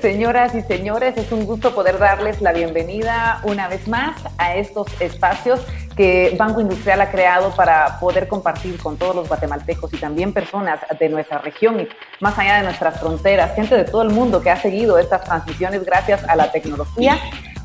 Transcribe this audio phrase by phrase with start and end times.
[0.00, 1.16] señoras y señores.
[1.16, 5.60] Es un gusto poder darles la bienvenida una vez más a estos espacios
[5.96, 10.80] que Banco Industrial ha creado para poder compartir con todos los guatemaltecos y también personas
[10.98, 11.88] de nuestra región y
[12.20, 15.84] más allá de nuestras fronteras, gente de todo el mundo que ha seguido estas transmisiones
[15.84, 17.18] gracias a la tecnología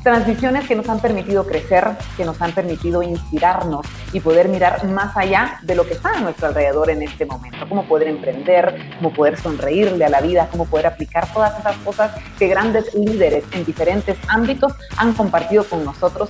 [0.04, 5.16] Transmisiones que nos han permitido crecer, que nos han permitido inspirarnos y poder mirar más
[5.16, 7.66] allá de lo que está a nuestro alrededor en este momento.
[7.66, 12.12] Cómo poder emprender, cómo poder sonreírle a la vida, cómo poder aplicar todas esas cosas
[12.38, 16.28] que grandes líderes en diferentes ámbitos han compartido con nosotros.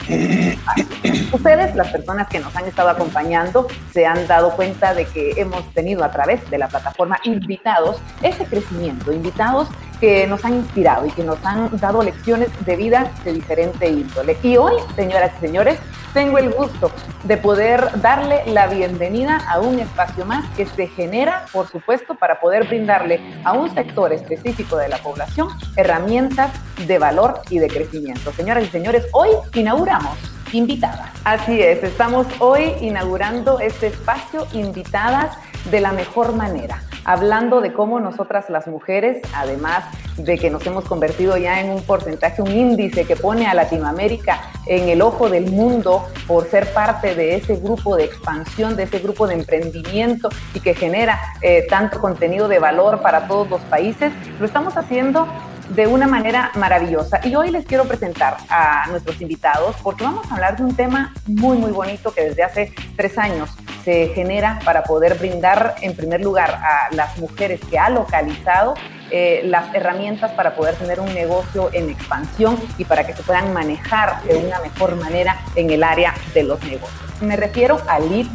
[1.32, 5.68] Ustedes, las personas que nos han estado acompañando, se han dado cuenta de que hemos
[5.74, 9.68] tenido a través de la plataforma invitados ese crecimiento, invitados
[10.00, 14.36] que nos han inspirado y que nos han dado lecciones de vida de diferente índole.
[14.42, 15.78] Y hoy, señoras y señores,
[16.12, 16.90] tengo el gusto
[17.24, 22.40] de poder darle la bienvenida a un espacio más que se genera, por supuesto, para
[22.40, 26.52] poder brindarle a un sector específico de la población herramientas
[26.86, 28.32] de valor y de crecimiento.
[28.32, 30.16] Señoras y señores, hoy inauguramos
[30.52, 31.10] invitadas.
[31.24, 35.36] Así es, estamos hoy inaugurando este espacio invitadas
[35.70, 39.84] de la mejor manera hablando de cómo nosotras las mujeres, además
[40.16, 44.40] de que nos hemos convertido ya en un porcentaje, un índice que pone a Latinoamérica
[44.66, 48.98] en el ojo del mundo por ser parte de ese grupo de expansión, de ese
[48.98, 54.12] grupo de emprendimiento y que genera eh, tanto contenido de valor para todos los países,
[54.38, 55.26] lo estamos haciendo
[55.70, 57.20] de una manera maravillosa.
[57.24, 61.12] Y hoy les quiero presentar a nuestros invitados porque vamos a hablar de un tema
[61.26, 63.50] muy, muy bonito que desde hace tres años
[63.84, 68.74] se genera para poder brindar, en primer lugar, a las mujeres que ha localizado
[69.10, 73.52] eh, las herramientas para poder tener un negocio en expansión y para que se puedan
[73.52, 77.20] manejar de una mejor manera en el área de los negocios.
[77.20, 78.26] Me refiero a Lead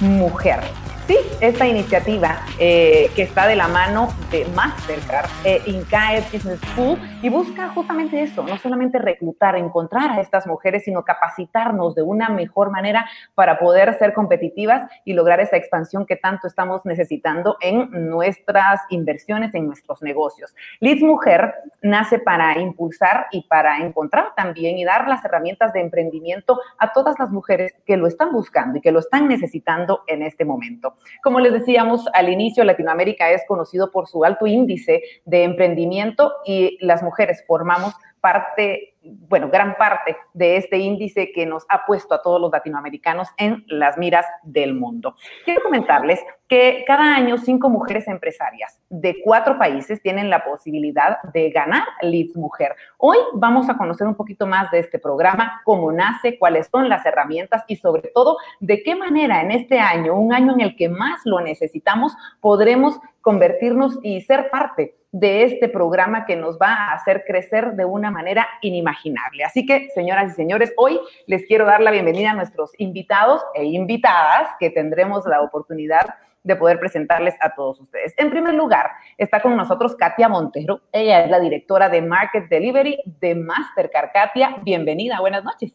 [0.00, 0.60] Mujer.
[1.08, 6.98] Sí, esta iniciativa eh, que está de la mano de Mastercard, eh, INCAE Business School,
[7.22, 12.28] y busca justamente eso, no solamente reclutar, encontrar a estas mujeres, sino capacitarnos de una
[12.28, 17.88] mejor manera para poder ser competitivas y lograr esa expansión que tanto estamos necesitando en
[18.10, 20.54] nuestras inversiones, en nuestros negocios.
[20.80, 26.60] Leeds Mujer nace para impulsar y para encontrar también y dar las herramientas de emprendimiento
[26.78, 30.44] a todas las mujeres que lo están buscando y que lo están necesitando en este
[30.44, 30.97] momento.
[31.22, 36.78] Como les decíamos al inicio, Latinoamérica es conocido por su alto índice de emprendimiento y
[36.80, 42.22] las mujeres formamos parte, bueno, gran parte de este índice que nos ha puesto a
[42.22, 45.14] todos los latinoamericanos en las miras del mundo.
[45.44, 51.50] Quiero comentarles que cada año cinco mujeres empresarias de cuatro países tienen la posibilidad de
[51.50, 52.74] ganar Leads Mujer.
[52.96, 57.04] Hoy vamos a conocer un poquito más de este programa, cómo nace, cuáles son las
[57.04, 60.88] herramientas y sobre todo de qué manera en este año, un año en el que
[60.88, 66.92] más lo necesitamos, podremos convertirnos y ser parte de este programa que nos va a
[66.92, 69.44] hacer crecer de una manera inimaginable.
[69.44, 73.64] Así que, señoras y señores, hoy les quiero dar la bienvenida a nuestros invitados e
[73.64, 78.14] invitadas que tendremos la oportunidad de poder presentarles a todos ustedes.
[78.16, 80.80] En primer lugar, está con nosotros Katia Montero.
[80.92, 84.10] Ella es la directora de Market Delivery de Mastercard.
[84.12, 85.20] Katia, bienvenida.
[85.20, 85.72] Buenas noches.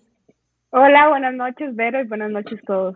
[0.70, 2.96] Hola, buenas noches, Vero, y buenas noches a todos.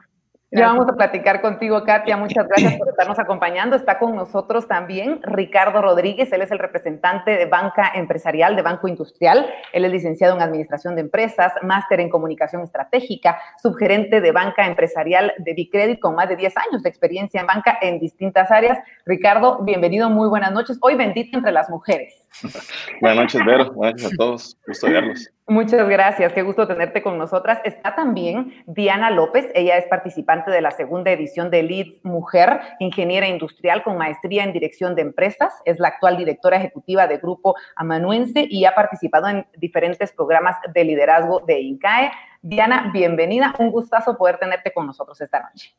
[0.50, 2.16] Ya vamos a platicar contigo, Katia.
[2.16, 3.75] Muchas gracias por estarnos acompañando.
[3.75, 6.31] Está con nosotros también Ricardo Rodríguez.
[6.31, 9.46] Él es el representante de banca empresarial de Banco Industrial.
[9.74, 15.34] Él es licenciado en Administración de Empresas, máster en Comunicación Estratégica, subgerente de banca empresarial
[15.38, 18.79] de Bicredit con más de 10 años de experiencia en banca en distintas áreas.
[19.06, 20.78] Ricardo, bienvenido, muy buenas noches.
[20.79, 22.25] Hoy bendito entre las mujeres.
[23.01, 23.73] buenas noches, Vero.
[23.73, 24.57] Buenas noches a todos.
[24.65, 25.29] Gusto verlos.
[25.49, 27.59] Muchas gracias, qué gusto tenerte con nosotras.
[27.63, 33.29] Está también Diana López, ella es participante de la segunda edición de Leads Mujer, ingeniera
[33.29, 38.45] industrial con maestría en dirección de empresas, es la actual directora ejecutiva de Grupo Amanuense
[38.49, 42.11] y ha participado en diferentes programas de liderazgo de INCAE.
[42.41, 45.73] Diana, bienvenida, un gustazo poder tenerte con nosotros esta noche.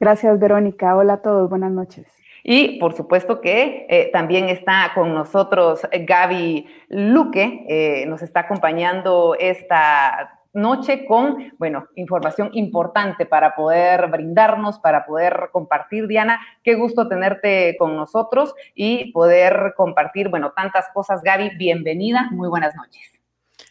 [0.00, 0.96] Gracias, Verónica.
[0.96, 2.17] Hola a todos, buenas noches.
[2.42, 9.34] Y por supuesto que eh, también está con nosotros Gaby Luque, eh, nos está acompañando
[9.38, 16.06] esta noche con, bueno, información importante para poder brindarnos, para poder compartir.
[16.06, 21.22] Diana, qué gusto tenerte con nosotros y poder compartir, bueno, tantas cosas.
[21.22, 23.18] Gaby, bienvenida, muy buenas noches.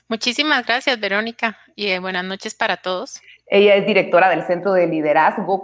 [0.07, 3.21] Muchísimas gracias, Verónica, y eh, buenas noches para todos.
[3.49, 5.63] Ella es directora del Centro de Liderazgo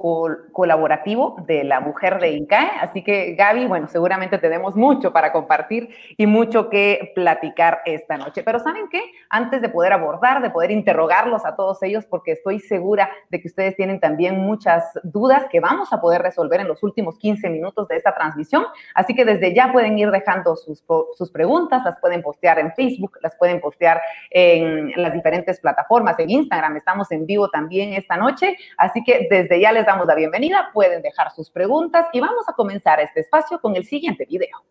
[0.54, 2.72] Colaborativo de la Mujer de INCAE.
[2.80, 8.42] Así que, Gaby, bueno, seguramente tenemos mucho para compartir y mucho que platicar esta noche.
[8.42, 9.02] Pero ¿saben qué?
[9.30, 13.50] Antes de poder abordar, de poder interrogarlos a todos ellos, porque estoy segura de que
[13.50, 17.90] ustedes tienen también muchas dudas que vamos a poder resolver en los últimos 15 minutos
[17.90, 18.64] de esta transmisión.
[18.96, 20.86] Así que desde ya pueden ir dejando sus,
[21.18, 24.00] sus preguntas, las pueden postear en Facebook, las pueden postear
[24.30, 28.58] en las diferentes plataformas, en Instagram, estamos en vivo también esta noche.
[28.78, 32.54] Así que desde ya les damos la bienvenida, pueden dejar sus preguntas y vamos a
[32.54, 34.64] comenzar este espacio con el siguiente video.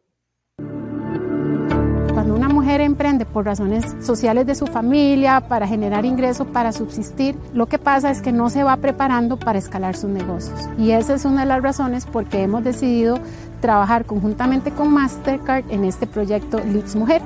[2.13, 7.35] Cuando una mujer emprende por razones sociales de su familia, para generar ingresos, para subsistir,
[7.53, 10.69] lo que pasa es que no se va preparando para escalar sus negocios.
[10.79, 13.19] Y esa es una de las razones por qué hemos decidido
[13.61, 17.23] trabajar conjuntamente con Mastercard en este proyecto Leads Mujer.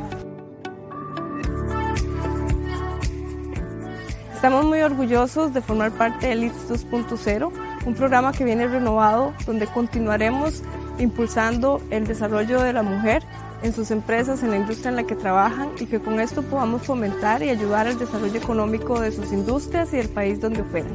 [4.36, 7.50] Estamos muy orgullosos de formar parte de Leads 2.0,
[7.86, 10.62] un programa que viene renovado donde continuaremos
[10.98, 13.22] impulsando el desarrollo de la mujer
[13.62, 16.82] en sus empresas, en la industria en la que trabajan y que con esto podamos
[16.82, 20.94] fomentar y ayudar al desarrollo económico de sus industrias y del país donde operan.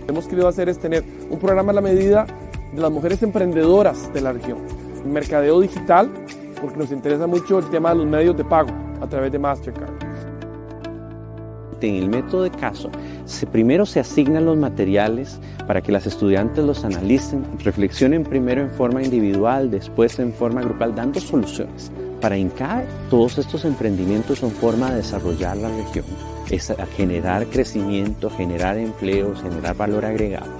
[0.00, 2.26] Lo que hemos querido hacer es tener un programa a la medida
[2.72, 4.56] de las mujeres emprendedoras de la región.
[5.04, 6.10] Mercadeo digital,
[6.62, 8.70] porque nos interesa mucho el tema de los medios de pago
[9.02, 10.03] a través de Mastercard
[11.86, 12.90] en el método de caso,
[13.52, 19.02] primero se asignan los materiales para que las estudiantes los analicen, reflexionen primero en forma
[19.02, 21.90] individual, después en forma grupal, dando soluciones.
[22.20, 26.06] Para INCAE, todos estos emprendimientos son forma de desarrollar la región,
[26.50, 30.50] es generar crecimiento, generar empleos, generar valor agregado.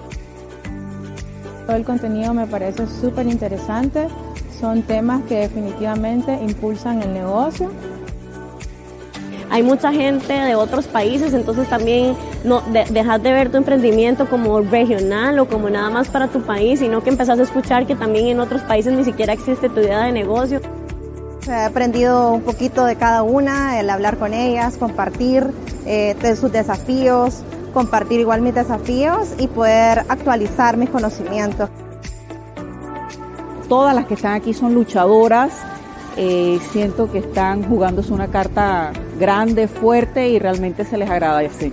[1.67, 4.09] Todo el contenido me parece súper interesante,
[4.61, 7.71] son temas que definitivamente impulsan el negocio
[9.51, 14.61] hay mucha gente de otros países, entonces también no dejar de ver tu emprendimiento como
[14.61, 18.27] regional o como nada más para tu país, sino que empezás a escuchar que también
[18.27, 20.61] en otros países ni siquiera existe tu idea de negocio.
[21.47, 25.47] He aprendido un poquito de cada una, el hablar con ellas, compartir
[25.85, 27.43] eh, de sus desafíos,
[27.75, 31.69] compartir igual mis desafíos y poder actualizar mis conocimientos.
[33.69, 35.53] Todas las que están aquí son luchadoras,
[36.17, 41.73] eh, siento que están jugándose una carta grande, fuerte y realmente se les agradece.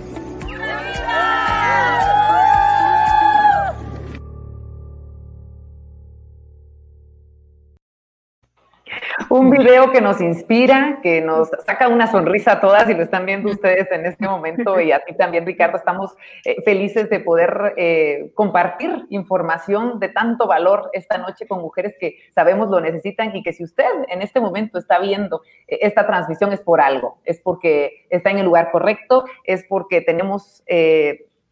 [9.42, 13.26] Un video que nos inspira, que nos saca una sonrisa a todas y lo están
[13.26, 15.76] viendo ustedes en este momento y a ti también, Ricardo.
[15.76, 21.96] Estamos eh, felices de poder eh, compartir información de tanto valor esta noche con mujeres
[21.98, 26.06] que sabemos lo necesitan y que si usted en este momento está viendo eh, esta
[26.06, 30.62] transmisión es por algo, es porque está en el lugar correcto, es porque tenemos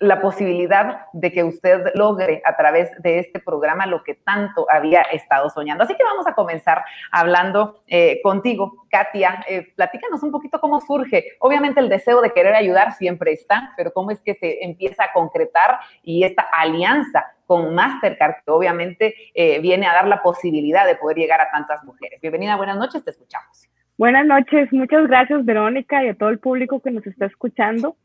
[0.00, 5.02] la posibilidad de que usted logre a través de este programa lo que tanto había
[5.02, 5.85] estado soñando.
[5.85, 6.82] Así que vamos a comenzar
[7.12, 9.44] hablando eh, contigo, Katia.
[9.47, 11.37] Eh, platícanos un poquito cómo surge.
[11.38, 15.12] Obviamente el deseo de querer ayudar siempre está, pero cómo es que se empieza a
[15.12, 20.96] concretar y esta alianza con Mastercard, que obviamente eh, viene a dar la posibilidad de
[20.96, 22.20] poder llegar a tantas mujeres.
[22.23, 23.69] Bienvenida, buenas noches, te escuchamos.
[23.99, 27.96] Buenas noches, muchas gracias Verónica y a todo el público que nos está escuchando.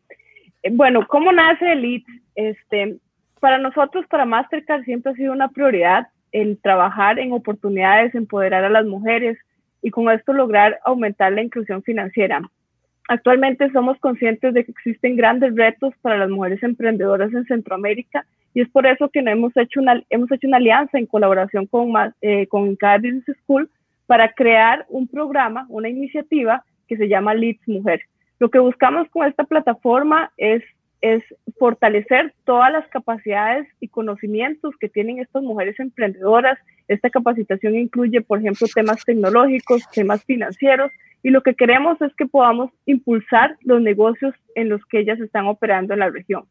[0.66, 2.04] Eh, bueno, ¿cómo nace el
[2.34, 2.98] Este,
[3.40, 8.70] para nosotros, para Mastercard, siempre ha sido una prioridad el trabajar en oportunidades, empoderar a
[8.70, 9.38] las mujeres
[9.82, 12.42] y con esto lograr aumentar la inclusión financiera.
[13.08, 18.26] Actualmente somos conscientes de que existen grandes retos para las mujeres emprendedoras en Centroamérica
[18.56, 21.94] y es por eso que hemos hecho una, hemos hecho una alianza en colaboración con,
[22.22, 22.76] eh, con
[23.44, 23.70] School
[24.08, 28.02] para crear un programa, una iniciativa que se llama Leads Mujer.
[28.40, 30.64] Lo que buscamos con esta plataforma es,
[31.60, 36.58] fortalecer todas las capacidades y conocimientos que tienen estas mujeres emprendedoras.
[36.88, 42.26] Esta capacitación incluye, por ejemplo, temas tecnológicos, temas financieros, y lo que queremos es que
[42.26, 46.46] podamos impulsar los negocios en los que ellas están operando en la región.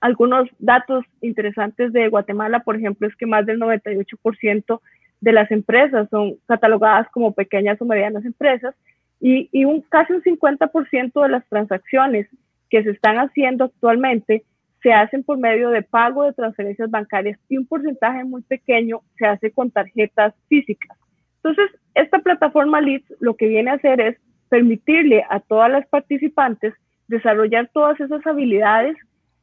[0.00, 4.80] Algunos datos interesantes de Guatemala, por ejemplo, es que más del 98%
[5.20, 8.76] de las empresas son catalogadas como pequeñas o medianas empresas
[9.20, 12.28] y, un, casi un 50% de las transacciones
[12.70, 14.44] que se están haciendo actualmente
[14.82, 19.26] se hacen por medio de pago de transferencias bancarias y un porcentaje muy pequeño se
[19.26, 20.96] hace con tarjetas físicas.
[21.42, 24.16] Entonces, esta plataforma Leads lo que viene a hacer es
[24.48, 26.74] permitirle a todas las participantes
[27.08, 28.96] desarrollar todas esas habilidades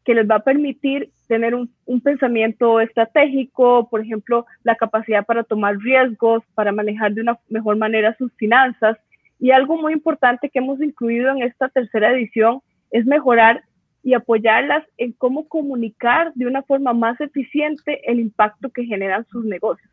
[0.05, 5.43] que les va a permitir tener un, un, pensamiento estratégico, por ejemplo, la capacidad para
[5.43, 8.97] tomar riesgos, para manejar de una mejor manera sus finanzas,
[9.39, 12.61] y algo muy importante que hemos incluido en esta tercera edición
[12.91, 13.63] es mejorar
[14.03, 19.43] y apoyarlas en cómo comunicar de una forma más eficiente el impacto que generan sus
[19.45, 19.91] negocios.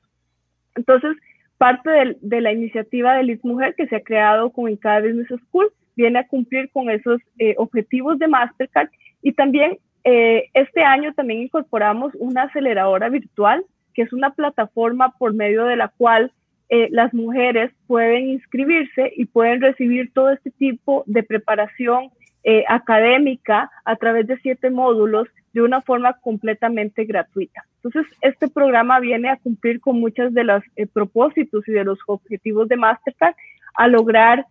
[0.75, 1.17] Entonces,
[1.57, 5.73] parte de, la iniciativa de Liz Mujer que se ha creado con INCAE Business School
[5.97, 8.89] viene a cumplir con esos eh, objetivos de Mastercard
[9.23, 15.35] y también eh, este año también incorporamos una aceleradora virtual que es una plataforma por
[15.35, 16.33] medio de la cual
[16.75, 22.09] eh, las mujeres pueden inscribirse y pueden recibir todo este tipo de preparación
[22.45, 27.62] eh, académica a través de siete módulos de una forma completamente gratuita.
[27.76, 31.99] Entonces, este programa viene a cumplir con muchos de los eh, propósitos y de los
[32.07, 33.35] objetivos de Mastercard
[33.75, 34.47] a lograr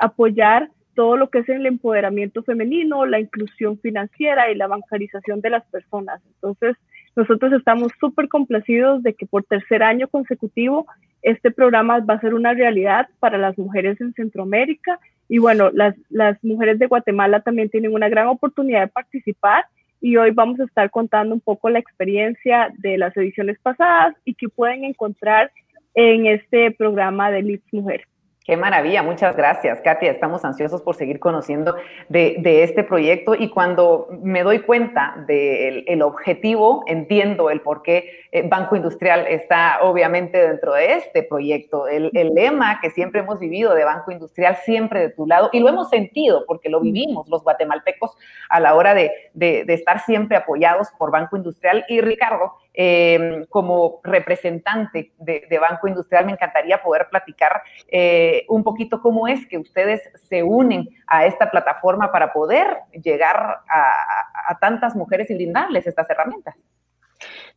[0.00, 5.50] apoyar todo lo que es el empoderamiento femenino, la inclusión financiera y la bancarización de
[5.50, 6.20] las personas.
[6.34, 6.76] Entonces,
[7.16, 10.86] nosotros estamos súper complacidos de que por tercer año consecutivo
[11.24, 15.00] este programa va a ser una realidad para las mujeres en Centroamérica.
[15.26, 19.64] Y bueno, las, las mujeres de Guatemala también tienen una gran oportunidad de participar
[20.02, 24.34] y hoy vamos a estar contando un poco la experiencia de las ediciones pasadas y
[24.34, 25.50] que pueden encontrar
[25.94, 28.04] en este programa de Leeds Mujer.
[28.44, 30.10] Qué maravilla, muchas gracias, Katia.
[30.10, 31.76] Estamos ansiosos por seguir conociendo
[32.10, 38.46] de, este proyecto y cuando me doy cuenta del objetivo, entiendo el por qué eh,
[38.46, 41.88] Banco Industrial está obviamente dentro de este proyecto.
[41.88, 45.70] El, lema que siempre hemos vivido de Banco Industrial, siempre de tu lado, y lo
[45.70, 48.14] hemos sentido porque lo vivimos los guatemaltecos
[48.50, 51.86] a la hora de, de estar siempre apoyados por Banco Industrial.
[51.88, 59.00] Y Ricardo, eh, como representante de, Banco Industrial, me encantaría poder platicar eh, un poquito
[59.00, 62.66] cómo es que ustedes se unen a esta plataforma para poder
[63.00, 66.56] llegar a, tantas mujeres y brindarles estas herramientas.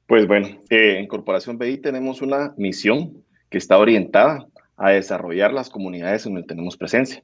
[0.05, 4.45] Pues bueno, eh, en Corporación BI tenemos una misión que está orientada
[4.77, 7.23] a desarrollar las comunidades en donde tenemos presencia.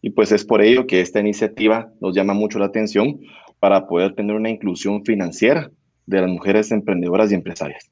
[0.00, 3.20] Y pues es por ello que esta iniciativa nos llama mucho la atención
[3.58, 5.70] para poder tener una inclusión financiera
[6.06, 7.90] de las mujeres emprendedoras y empresarias.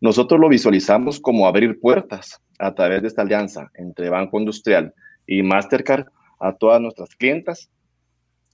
[0.00, 4.94] Nosotros lo visualizamos como abrir puertas a través de esta alianza entre Banco Industrial
[5.26, 6.06] y Mastercard
[6.40, 7.68] a todas nuestras clientas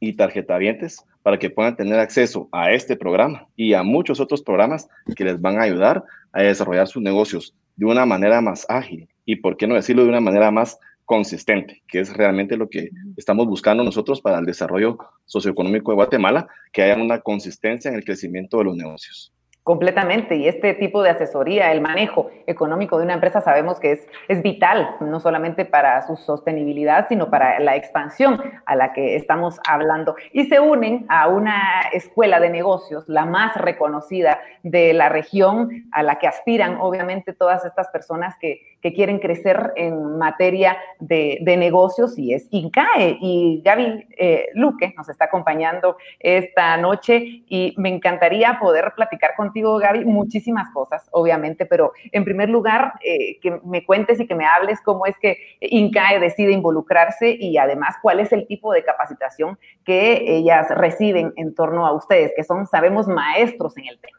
[0.00, 4.88] y tarjetavientes para que puedan tener acceso a este programa y a muchos otros programas
[5.16, 9.36] que les van a ayudar a desarrollar sus negocios de una manera más ágil y,
[9.36, 13.46] por qué no decirlo, de una manera más consistente, que es realmente lo que estamos
[13.46, 14.96] buscando nosotros para el desarrollo
[15.26, 19.33] socioeconómico de Guatemala, que haya una consistencia en el crecimiento de los negocios.
[19.64, 24.06] Completamente, y este tipo de asesoría, el manejo económico de una empresa sabemos que es,
[24.28, 29.58] es vital, no solamente para su sostenibilidad, sino para la expansión a la que estamos
[29.66, 30.16] hablando.
[30.34, 36.02] Y se unen a una escuela de negocios, la más reconocida de la región, a
[36.02, 41.56] la que aspiran obviamente todas estas personas que, que quieren crecer en materia de, de,
[41.56, 43.16] negocios, y es INCAE.
[43.18, 49.53] Y Gaby eh, Luque nos está acompañando esta noche y me encantaría poder platicar con
[49.54, 54.34] contigo, Gaby, muchísimas cosas, obviamente, pero en primer lugar, eh, que me cuentes y que
[54.34, 58.82] me hables cómo es que INCAE decide involucrarse y además cuál es el tipo de
[58.82, 64.18] capacitación que ellas reciben en torno a ustedes, que son, sabemos, maestros en el tema.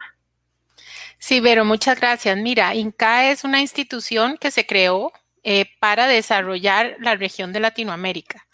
[1.17, 2.37] Sí, Vero, muchas gracias.
[2.37, 5.11] Mira, INCAE es una institución que se creó
[5.43, 8.44] eh, para desarrollar la región de Latinoamérica.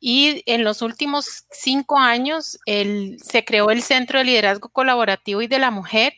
[0.00, 5.58] Y en los últimos cinco años se creó el Centro de Liderazgo Colaborativo y de
[5.58, 6.14] la Mujer,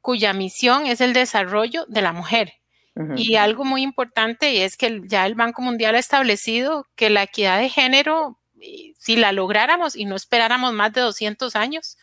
[0.00, 2.54] cuya misión es el desarrollo de la mujer.
[3.16, 7.58] Y algo muy importante es que ya el Banco Mundial ha establecido que la equidad
[7.58, 8.38] de género,
[8.96, 11.98] si la lográramos y no esperáramos más de 200 años,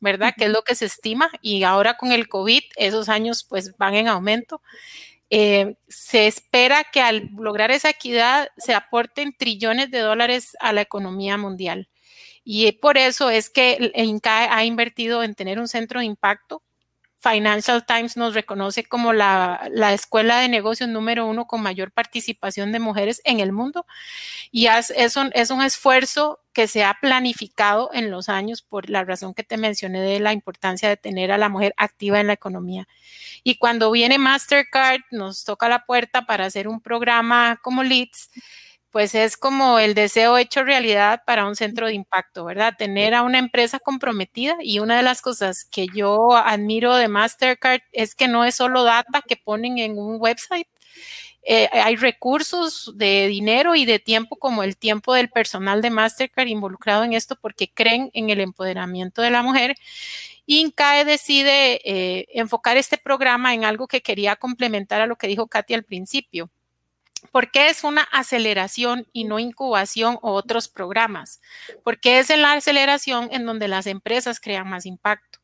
[0.00, 0.34] ¿verdad?
[0.36, 1.30] Que es lo que se estima.
[1.40, 4.60] Y ahora con el COVID, esos años pues van en aumento.
[5.36, 10.82] Eh, se espera que al lograr esa equidad se aporten trillones de dólares a la
[10.82, 11.88] economía mundial.
[12.44, 16.62] Y por eso es que el INCAE ha invertido en tener un centro de impacto
[17.24, 22.80] Financial Times nos reconoce como la, escuela de negocios número uno con mayor participación de
[22.80, 23.86] mujeres en el mundo.
[24.50, 28.90] Y es, es, un, es un esfuerzo que se ha planificado en los años por
[28.90, 32.26] la razón que te mencioné de la importancia de tener a la mujer activa en
[32.26, 32.86] la economía.
[33.42, 38.30] Y cuando viene Mastercard, nos toca la puerta para hacer un programa como Leads
[38.94, 42.74] pues es como el deseo hecho realidad para un centro de impacto, ¿verdad?
[42.78, 47.80] Tener a una empresa comprometida y una de las cosas que yo admiro de Mastercard
[47.90, 50.68] es que no es solo data que ponen en un website.
[51.42, 56.46] Eh, hay recursos de dinero y de tiempo como el tiempo del personal de Mastercard
[56.46, 59.74] involucrado en esto porque creen en el empoderamiento de la mujer.
[60.46, 65.48] INCAE decide eh, enfocar este programa en algo que quería complementar a lo que dijo
[65.48, 66.48] Katy al principio
[67.32, 71.40] ¿Por qué es una aceleración y no incubación o otros programas?
[71.82, 75.40] Porque es en la aceleración en donde las empresas crean más impacto,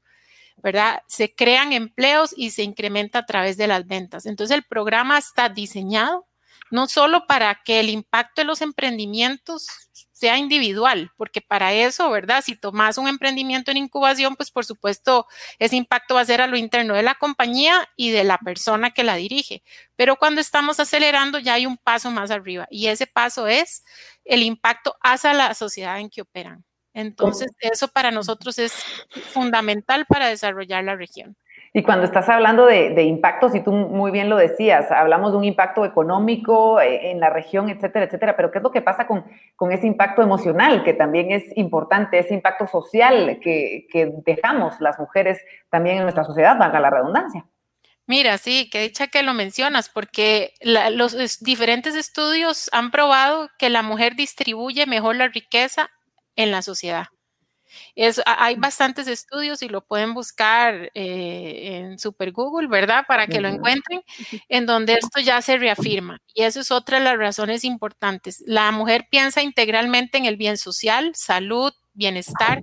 [0.57, 1.03] ¿verdad?
[1.07, 4.27] Se crean empleos y se incrementa a través de las ventas.
[4.27, 6.27] Entonces el programa está diseñado
[6.71, 9.67] no solo para que el impacto de los emprendimientos
[10.21, 12.43] sea individual, porque para eso, ¿verdad?
[12.45, 15.27] Si tomas un emprendimiento en incubación, pues por supuesto
[15.59, 18.91] ese impacto va a ser a lo interno de la compañía y de la persona
[18.91, 19.63] que la dirige.
[19.97, 23.85] Pero cuando estamos acelerando ya hay un paso más arriba y ese paso es
[24.25, 26.65] el impacto hacia la sociedad en que operan.
[26.93, 28.73] Entonces, eso para nosotros es
[29.33, 31.37] fundamental para desarrollar la región.
[31.73, 35.45] Y cuando estás hablando de, impactos, y tú muy bien lo decías, hablamos de un
[35.45, 39.25] impacto económico eh, en la región, etcétera, etcétera, pero ¿qué es lo que pasa con,
[39.55, 44.99] con ese impacto emocional, que también es importante, ese impacto social que, que dejamos las
[44.99, 47.47] mujeres también en nuestra sociedad, valga la redundancia?
[48.11, 53.83] Mira, sí, qué dicha que lo mencionas, porque los diferentes estudios han probado que la
[53.83, 55.89] mujer distribuye mejor la riqueza
[56.35, 57.07] en la sociedad.
[57.95, 63.05] Es, hay bastantes estudios y lo pueden buscar eh, en Super Google, ¿verdad?
[63.07, 64.03] Para que lo encuentren,
[64.49, 66.19] en donde esto ya se reafirma.
[66.35, 68.43] Y eso es otra de las razones importantes.
[68.47, 72.63] La mujer piensa integralmente en el bien social, salud, bienestar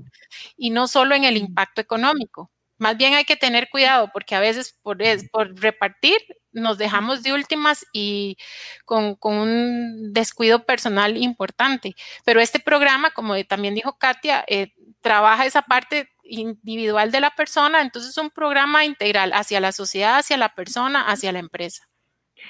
[0.56, 2.52] y no solo en el impacto económico.
[2.78, 5.00] Más bien hay que tener cuidado porque a veces por,
[5.32, 6.20] por repartir
[6.51, 8.38] nos dejamos de últimas y
[8.86, 11.96] con, un descuido personal importante.
[12.25, 17.82] Pero este programa, como también dijo Katia, eh, trabaja esa parte individual de la persona,
[17.82, 21.88] entonces es un programa integral hacia la sociedad, hacia la persona, hacia la empresa.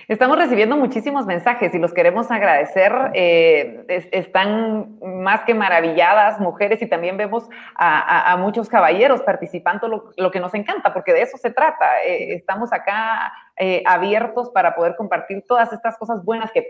[0.08, 2.94] Estamos recibiendo muchísimos mensajes y los queremos agradecer.
[3.14, 10.40] Eh, están más que maravilladas mujeres y también vemos a, muchos caballeros participando, lo, que
[10.40, 12.04] nos encanta, porque de eso se trata.
[12.06, 16.68] Eh, estamos acá eh, abiertos para poder compartir todas estas cosas buenas que,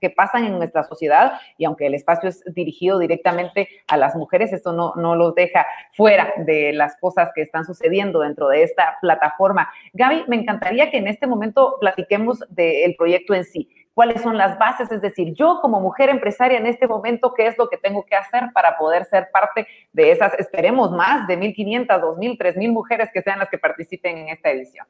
[0.00, 4.52] que pasan en nuestra sociedad y aunque el espacio es dirigido directamente a las mujeres,
[4.52, 8.96] esto no, no los deja fuera de las cosas que están sucediendo dentro de esta
[9.00, 9.70] plataforma.
[9.92, 14.58] Gaby, me encantaría que en este momento platiquemos del proyecto en sí cuáles son las
[14.58, 18.04] bases, es decir, yo como mujer empresaria en este momento, ¿qué es lo que tengo
[18.04, 23.10] que hacer para poder ser parte de esas, esperemos, más de 1.500, 2.000, 3.000 mujeres
[23.12, 24.86] que sean las que participen en esta edición?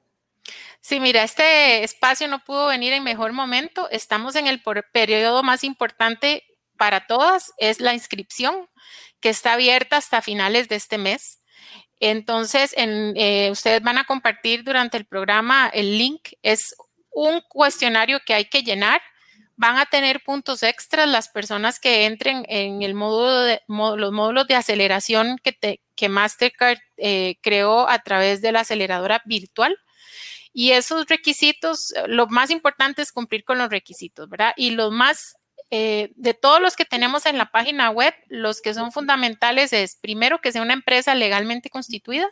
[0.83, 3.89] Sí, mira, este espacio no pudo venir en mejor momento.
[3.91, 4.61] Estamos en el
[4.93, 6.45] periodo más importante
[6.77, 8.69] para todas, es la inscripción,
[9.21, 11.41] que está abierta hasta finales de este mes.
[12.01, 16.31] Entonces, eh, ustedes van a compartir durante el programa el link.
[16.43, 16.75] Es
[17.13, 19.01] un cuestionario que hay que llenar.
[19.55, 24.49] Van a tener puntos extras las personas que entren en el módulo de, los módulos
[24.49, 29.79] de aceleración que, que Mastercard eh, creó a través de la aceleradora virtual.
[30.53, 34.53] Y esos requisitos, eh, lo más importante es cumplir con los requisitos, ¿verdad?
[34.57, 35.37] Y los más,
[35.71, 39.97] eh, de todos los que tenemos en la página web, los que son fundamentales es,
[39.97, 42.29] primero, que sea una empresa legalmente constituida,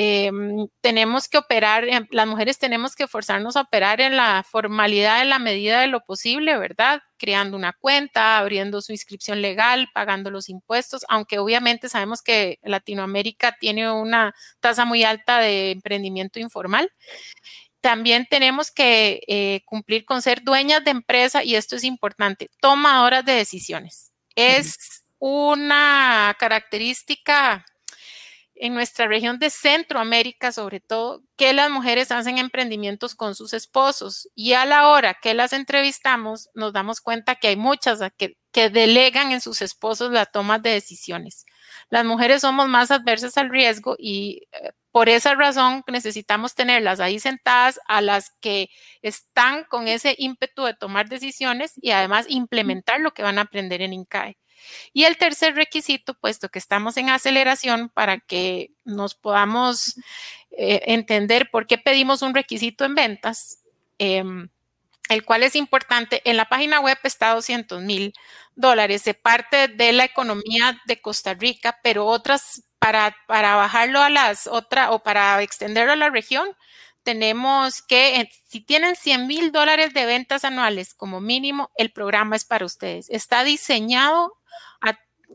[0.00, 5.28] Em, tenemos que operar, las mujeres tenemos que forzarnos a operar en la formalidad en
[5.28, 7.00] la medida de lo posible, ¿verdad?
[7.16, 13.56] Creando una cuenta, abriendo su inscripción legal, pagando los impuestos, aunque obviamente sabemos que Latinoamérica
[13.58, 16.92] tiene una tasa muy alta de emprendimiento informal.
[17.80, 23.24] También tenemos que eh, cumplir con ser dueñas de empresa y esto es importante, tomadoras
[23.24, 24.12] de decisiones.
[24.36, 27.64] Es una característica
[28.60, 34.28] en nuestra región de Centroamérica, sobre todo, que las mujeres hacen emprendimientos con sus esposos
[34.34, 39.30] y a la hora que las entrevistamos nos damos cuenta que hay muchas que, delegan
[39.30, 41.46] en sus esposos la toma de decisiones.
[41.90, 47.20] Las mujeres somos más adversas al riesgo y eh, por esa razón necesitamos tenerlas ahí
[47.20, 48.68] sentadas a las que
[49.00, 53.80] están con ese ímpetu de tomar decisiones y además implementar lo que van a aprender
[53.80, 54.36] en INCAE.
[54.92, 59.96] Y el tercer requisito, puesto que estamos en aceleración, para que nos podamos
[60.50, 63.60] eh, entender por qué pedimos un requisito en ventas,
[63.98, 64.48] em,
[65.08, 68.12] el cual es importante, en la página web está 200 mil
[68.56, 74.10] dólares, se parte de la economía de Costa Rica, pero otras, para, para bajarlo a
[74.10, 76.48] las otras o para extenderlo a la región,
[77.02, 82.36] tenemos que, eh, si tienen 100 mil dólares de ventas anuales como mínimo, el programa
[82.36, 83.08] es para ustedes.
[83.08, 84.37] Está diseñado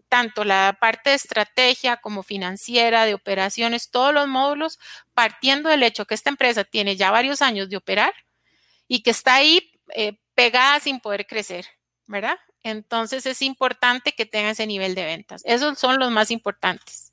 [0.10, 4.80] tanto la parte de estrategia como financiera, de operaciones, todos los módulos,
[5.14, 8.14] partiendo del hecho que esta empresa tiene ya varios años de operar
[8.88, 11.68] y que está ahí eh, pegada sin poder crecer,
[12.08, 12.38] ¿verdad?
[12.64, 15.42] Entonces es importante que tenga ese nivel de ventas.
[15.46, 17.13] Esos son los más importantes.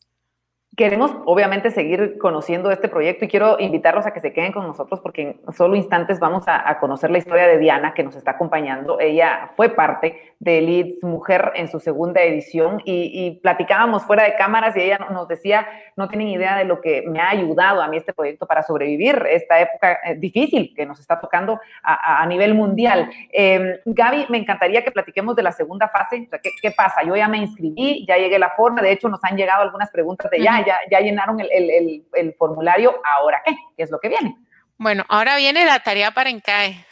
[0.77, 5.01] Queremos obviamente seguir conociendo este proyecto y quiero invitarlos a que se queden con nosotros
[5.01, 9.01] porque en solo instantes vamos a, conocer la historia de Diana que nos está acompañando.
[9.01, 14.77] Ella fue parte de Leeds Mujer en su segunda edición y, platicábamos fuera de cámaras
[14.77, 17.97] y ella nos decía, no tienen idea de lo que me ha ayudado a mí
[17.97, 23.11] este proyecto para sobrevivir esta época eh, difícil que nos está tocando a, nivel mundial.
[23.33, 26.29] Em, Gaby, me encantaría que platiquemos de la segunda fase.
[26.63, 27.03] ¿qué, pasa?
[27.03, 30.31] Yo ya me inscribí, ya llegué la forma, de hecho nos han llegado algunas preguntas
[30.31, 33.55] de ya ya, llenaron el, formulario, ¿ahora qué?
[33.77, 34.37] ¿Qué es lo que viene?
[34.79, 36.87] Bueno, ahora viene la tarea para ENCAE.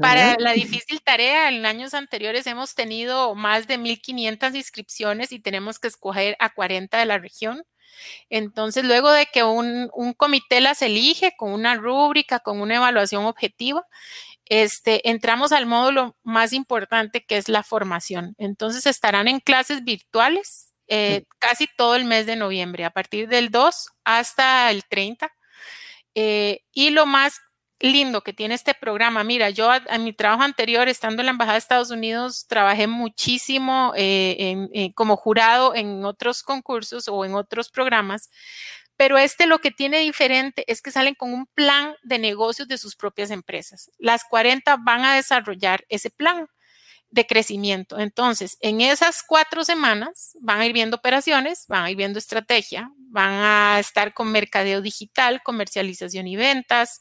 [0.00, 5.78] Para la difícil tarea, en años anteriores hemos tenido más de 1.500 inscripciones y tenemos
[5.78, 7.64] que escoger a 40 de la región.
[8.28, 13.86] Entonces, luego de que un, comité las elige con una rúbrica, con una evaluación objetiva,
[14.44, 18.34] este, entramos al módulo más importante que es la formación.
[18.36, 23.50] Entonces, estarán en clases virtuales eh, casi todo el mes de noviembre, a partir del
[23.50, 25.32] 2 hasta el 30.
[26.14, 27.40] Eh, y lo más
[27.80, 31.54] lindo que tiene este programa, mira, yo en mi trabajo anterior, estando en la Embajada
[31.54, 38.30] de Estados Unidos, trabajé muchísimo eh, como jurado en otros concursos o en otros programas,
[38.96, 42.78] pero este lo que tiene diferente es que salen con un plan de negocios de
[42.78, 43.90] sus propias empresas.
[43.98, 46.48] Las 40 van a desarrollar ese plan
[47.14, 48.00] de crecimiento.
[48.00, 52.90] Entonces, en esas cuatro semanas van a ir viendo operaciones, van a ir viendo estrategia,
[52.96, 57.00] van a estar con mercadeo digital, comercialización y ventas.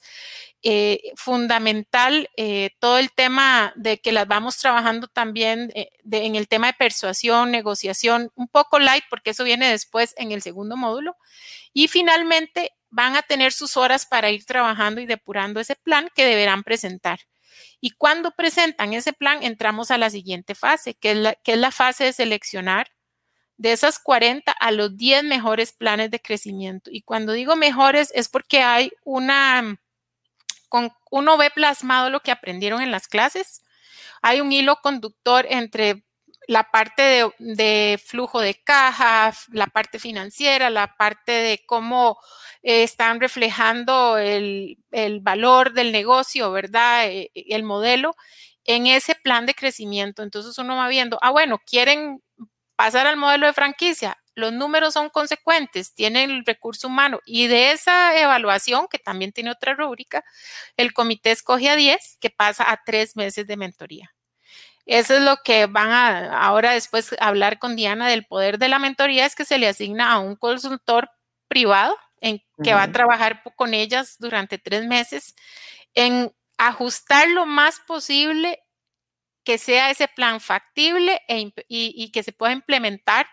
[0.65, 6.47] Eh, fundamental eh, todo el tema de que las vamos trabajando también eh, en el
[6.47, 11.17] tema de persuasión, negociación, un poco light, porque eso viene después en el segundo módulo.
[11.73, 16.25] Y finalmente van a tener sus horas para ir trabajando y depurando ese plan que
[16.25, 17.19] deberán presentar.
[17.79, 21.11] Y cuando presentan ese plan, entramos a la siguiente fase, que
[21.45, 22.91] es la, fase de seleccionar
[23.57, 26.89] de esas 40 a los 10 mejores planes de crecimiento.
[26.91, 29.79] Y cuando digo mejores es porque hay una,
[30.69, 33.63] con, uno ve plasmado lo que aprendieron en las clases,
[34.21, 36.03] hay un hilo conductor entre
[36.47, 42.17] la parte de, flujo de caja, la parte financiera, la parte de cómo
[42.61, 44.77] eh, están reflejando el,
[45.21, 47.07] valor del negocio, ¿verdad?
[47.07, 48.15] Eh, el modelo
[48.65, 50.23] en ese plan de crecimiento.
[50.23, 52.21] Entonces uno va viendo, ah, bueno, quieren
[52.75, 57.71] pasar al modelo de franquicia, los números son consecuentes, tienen el recurso humano y de
[57.71, 60.23] esa evaluación, que también tiene otra rúbrica,
[60.77, 64.13] el comité escoge a 10 que pasa a tres meses de mentoría.
[64.85, 68.79] Eso es lo que van a ahora después hablar con Diana del poder de la
[68.79, 71.09] mentoría, es que se le asigna a un consultor
[71.47, 75.35] privado en que va a trabajar con ellas durante tres meses
[75.93, 78.59] en ajustar lo más posible
[79.43, 83.27] que sea ese plan factible e y, que se pueda implementar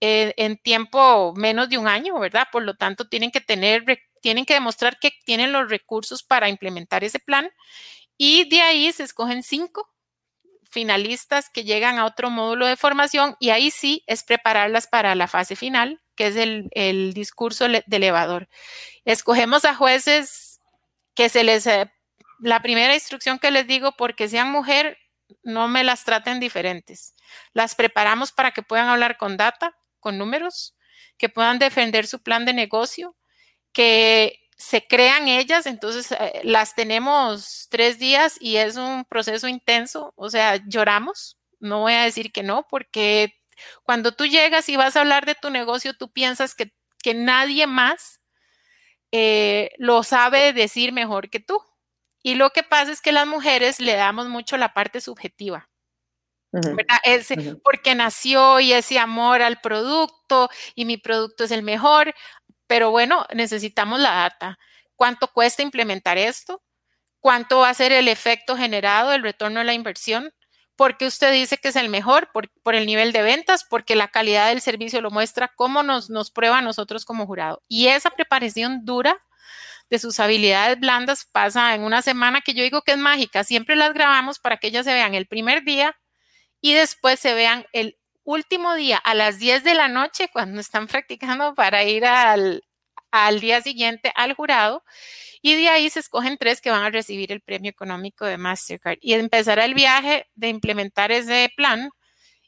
[0.00, 2.46] eh, en tiempo menos de un año, ¿verdad?
[2.52, 3.84] Por lo tanto, tienen que tener,
[4.22, 7.50] tienen que demostrar que tienen los recursos para implementar ese plan
[8.16, 9.88] y de ahí se escogen cinco
[10.70, 15.26] finalistas que llegan a otro módulo de formación y ahí sí es prepararlas para la
[15.26, 18.48] fase final, que es el, discurso de elevador.
[19.04, 20.60] Escogemos a jueces
[21.14, 21.90] que se les, eh,
[22.38, 24.98] la primera instrucción que les digo, porque sean mujer,
[25.42, 27.14] no me las traten diferentes.
[27.52, 30.76] Las preparamos para que puedan hablar con data, con números,
[31.18, 33.16] que puedan defender su plan de negocio,
[33.72, 40.12] que se crean ellas, entonces eh, las tenemos tres días y es un proceso intenso,
[40.16, 43.40] o sea, lloramos, no voy a decir que no, porque
[43.84, 46.72] cuando tú llegas y vas a hablar de tu negocio, tú piensas que,
[47.14, 48.20] nadie más
[49.12, 51.58] eh, lo sabe decir mejor que tú.
[52.22, 55.70] Y lo que pasa es que las mujeres le damos mucho la parte subjetiva.
[57.62, 62.14] Porque nació y ese amor al producto y mi producto es el mejor.
[62.70, 64.56] Pero bueno, necesitamos la data.
[64.94, 66.62] ¿Cuánto cuesta implementar esto?
[67.18, 70.32] ¿Cuánto va a ser el efecto generado, el retorno de la inversión?
[70.76, 72.30] ¿Por qué usted dice que es el mejor?
[72.32, 76.30] Por, el nivel de ventas, porque la calidad del servicio lo muestra, cómo nos, nos
[76.30, 77.60] prueba a nosotros como jurado.
[77.66, 79.20] Y esa preparación dura
[79.90, 83.42] de sus habilidades blandas pasa en una semana que yo digo que es mágica.
[83.42, 85.96] Siempre las grabamos para que ellas se vean el primer día
[86.60, 87.98] y después se vean el
[88.32, 92.64] último día a las 10 de la noche cuando están practicando para ir al,
[93.10, 94.84] al día siguiente al jurado
[95.42, 98.98] y de ahí se escogen tres que van a recibir el premio económico de Mastercard
[99.00, 101.90] y empezará el viaje de implementar ese plan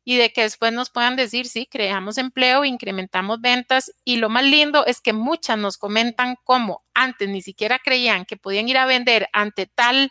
[0.05, 4.45] y de que después nos puedan decir, sí, creamos empleo, incrementamos ventas y lo más
[4.45, 8.87] lindo es que muchas nos comentan cómo antes ni siquiera creían que podían ir a
[8.87, 10.11] vender ante tal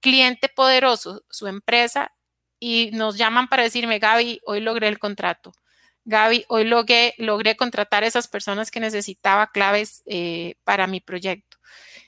[0.00, 2.12] cliente poderoso su empresa
[2.64, 5.52] y nos llaman para decirme, Gaby, hoy logré el contrato.
[6.04, 11.56] Gaby, hoy logré, logré contratar a esas personas que necesitaba claves eh, para mi proyecto.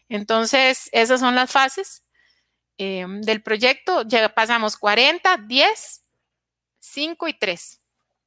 [0.09, 2.07] Entonces, esas son las fases
[2.79, 4.03] em, del proyecto.
[4.07, 6.05] Ya pasamos 40, 10,
[6.79, 7.81] 5 y 3.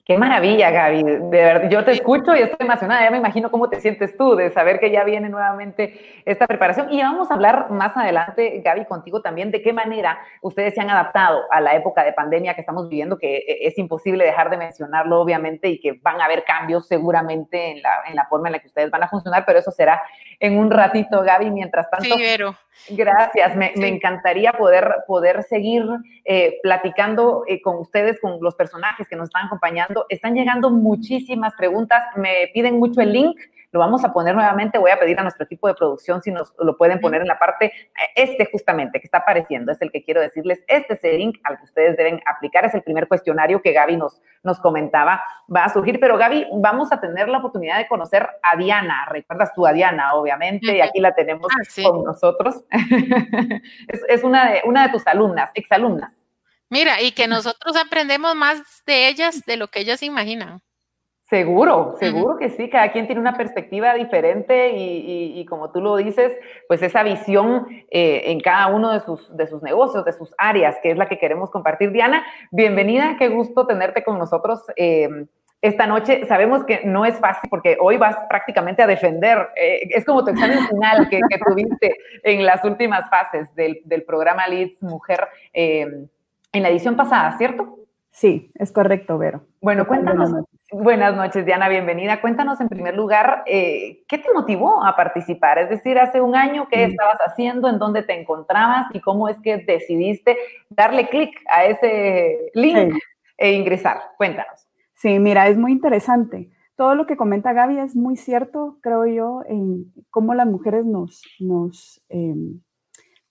[0.08, 1.04] Qué maravilla, Gaby.
[1.04, 3.04] De verdad, yo te escucho y estoy emocionada.
[3.04, 6.94] Ya me imagino cómo te sientes tú de saber que ya viene nuevamente esta preparación.
[6.94, 10.90] Y vamos a hablar más adelante, Gaby, contigo también, de qué manera ustedes se han
[10.90, 14.56] adaptado a la época de pandemia que estamos viviendo, que e, es imposible dejar de
[14.56, 18.54] mencionarlo, obviamente, y que van a haber cambios seguramente en la, en la forma en
[18.54, 20.02] la que ustedes van a funcionar, pero eso será
[20.40, 21.50] en un ratito, Gaby.
[21.50, 22.16] Mientras tanto,
[22.90, 23.56] gracias.
[23.56, 25.84] Me, encantaría poder, poder seguir
[26.26, 29.97] eh, platicando eh, con ustedes, con los personajes que nos están acompañando.
[30.10, 32.04] Están llegando muchísimas preguntas.
[32.16, 33.38] Me piden mucho el link
[33.72, 34.78] lo vamos a poner nuevamente.
[34.78, 37.38] Voy a pedir a nuestro equipo de producción si nos lo pueden poner en la
[37.38, 37.72] parte,
[38.16, 40.64] este justamente que está apareciendo, es el que quiero decirles.
[40.68, 42.66] Este es el link al que ustedes deben aplicar.
[42.66, 45.22] Es el primer cuestionario que Gaby nos, nos comentaba.
[45.54, 49.06] Va a surgir, pero Gaby, vamos a tener la oportunidad de conocer a Diana.
[49.10, 52.64] Recuerdas tú a Diana, obviamente, y aquí la tenemos ah, con nosotros.
[54.08, 56.17] es, una, de, una de tus alumnas, exalumnas.
[56.70, 60.62] Mira, y que nosotros aprendemos más de ellas de lo que ellas imaginan.
[61.30, 66.32] Seguro, seguro que sí, cada quien tiene una perspectiva diferente y, como tú lo dices,
[66.70, 70.78] pues esa visión eh, en cada uno de sus, de sus negocios, de sus áreas,
[70.82, 71.92] que es la que queremos compartir.
[71.92, 74.62] Diana, bienvenida, qué gusto tenerte con nosotros.
[74.78, 75.28] Em,
[75.62, 76.26] esta noche.
[76.28, 80.32] Sabemos que no es fácil porque hoy vas prácticamente a defender, eh, es como tu
[80.32, 85.28] examen final que, tuviste en las últimas fases del, programa Leads Mujer
[86.52, 87.78] en la edición pasada, ¿cierto?
[88.12, 89.44] Sí, es correcto, Vero.
[89.62, 90.32] Bueno, cuéntanos.
[90.72, 92.20] Buenas noches, Diana, bienvenida.
[92.20, 95.60] Cuéntanos en primer lugar, eh, ¿qué te motivó a participar?
[95.60, 97.70] Es decir, hace un año, ¿qué estabas haciendo?
[97.70, 98.88] ¿En dónde te encontrabas?
[98.94, 100.36] ¿Y cómo es que decidiste
[100.70, 102.96] darle clic a ese link
[103.38, 104.02] e ingresar?
[104.18, 104.68] Cuéntanos.
[104.96, 106.50] Sí, mira, es muy interesante.
[106.76, 111.22] Todo lo que comenta Gaby es muy cierto, creo yo, en cómo las mujeres nos,
[111.40, 112.62] nos em,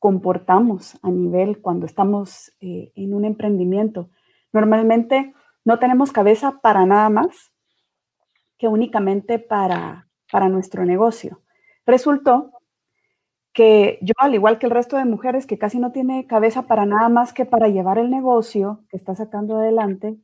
[0.07, 4.11] comportamos a nivel cuando estamos eh, en un emprendimiento
[4.57, 5.35] Normalmente
[5.67, 7.53] no tenemos cabeza para nada más
[8.57, 11.43] que únicamente para, para nuestro negocio.
[11.85, 12.53] Resultó
[13.53, 16.87] que yo, al igual que el resto de mujeres que casi no tiene cabeza para
[16.87, 20.17] nada más que para llevar el negocio que está sacando adelante,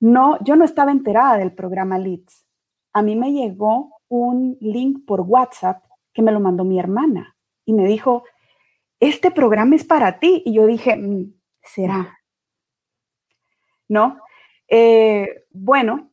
[0.00, 2.44] no, yo no estaba enterada del programa Leads.
[2.92, 7.72] A mí me llegó un link por WhatsApp que me lo mandó mi hermana y
[7.72, 8.24] me dijo,
[9.00, 10.42] este programa es para ti.
[10.44, 11.32] Y yo dije, mm,
[11.62, 12.16] será.
[13.88, 14.18] ¿no?
[14.68, 16.10] Eh, bueno,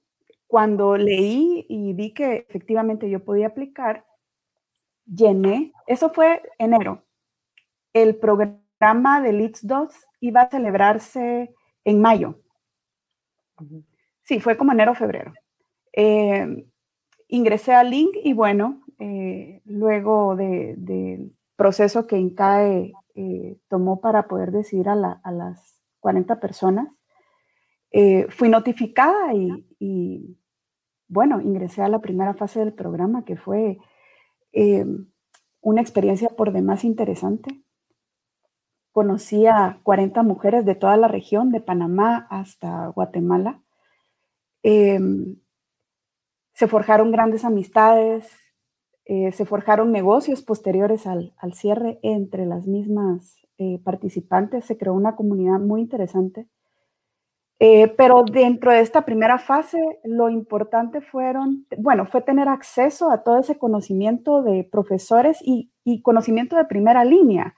[0.48, 4.06] cuando leí y vi que efectivamente yo podía aplicar,
[5.06, 7.04] llené, eso fue enero.
[7.94, 12.40] El programa de Leads 2 iba a celebrarse en mayo.
[14.24, 15.34] Sí, fue como enero febrero.
[15.92, 16.66] Eh,
[17.28, 22.94] ingresé al link y bueno, eh, luego del proceso que INCAE
[23.68, 26.88] tomó para poder decidir a, a las 40 personas,
[27.96, 30.38] eh, fui notificada y,
[31.08, 33.78] bueno, ingresé a la primera fase del programa, que fue
[34.52, 34.86] eh,
[35.62, 37.62] una experiencia por demás interesante.
[38.92, 43.62] Conocí a 40 mujeres de toda la región, de Panamá hasta Guatemala.
[44.64, 45.38] Em,
[46.54, 48.32] se forjaron grandes amistades,
[49.06, 53.38] eh, se forjaron negocios posteriores al, al cierre entre las mismas
[53.86, 56.48] participantes, se creó una comunidad muy interesante
[57.66, 63.24] eh, pero dentro de esta primera fase, lo importante fueron, bueno, fue tener acceso a
[63.24, 67.56] todo ese conocimiento de profesores y, conocimiento de primera línea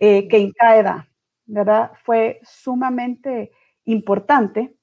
[0.00, 1.06] eh, que cada
[1.46, 1.92] ¿verdad?
[2.04, 3.52] Fue sumamente
[3.84, 4.74] importante.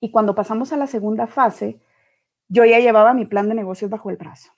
[0.00, 1.80] Y cuando pasamos a la segunda fase,
[2.48, 4.52] yo ya llevaba mi plan de negocios bajo el brazo.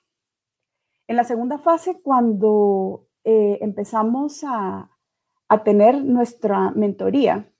[1.09, 4.91] En la segunda fase, cuando eh, empezamos a,
[5.65, 7.51] tener nuestra mentoría,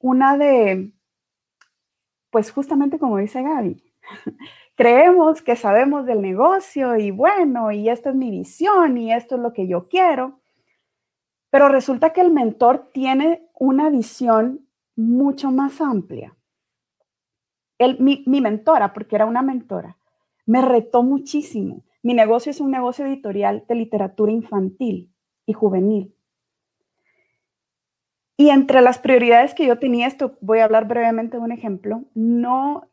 [0.00, 0.92] una de,
[2.30, 3.80] pues justamente como dice Gaby,
[4.74, 9.40] creemos que sabemos del negocio y bueno, y esta es mi visión y esto es
[9.40, 10.40] lo que yo quiero,
[11.50, 16.36] pero resulta que el mentor tiene una visión mucho más amplia.
[18.00, 19.96] mi, mi mentora, porque era una mentora,
[20.44, 21.84] me retó muchísimo.
[22.04, 25.10] Mi negocio es un negocio editorial de literatura infantil
[25.46, 26.14] y juvenil.
[28.36, 32.04] Y entre las prioridades que yo tenía, esto voy a hablar brevemente de un ejemplo,
[32.14, 32.90] no,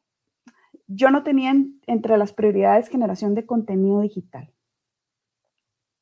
[0.88, 1.54] yo no tenía
[1.88, 4.50] entre las prioridades generación de contenido digital.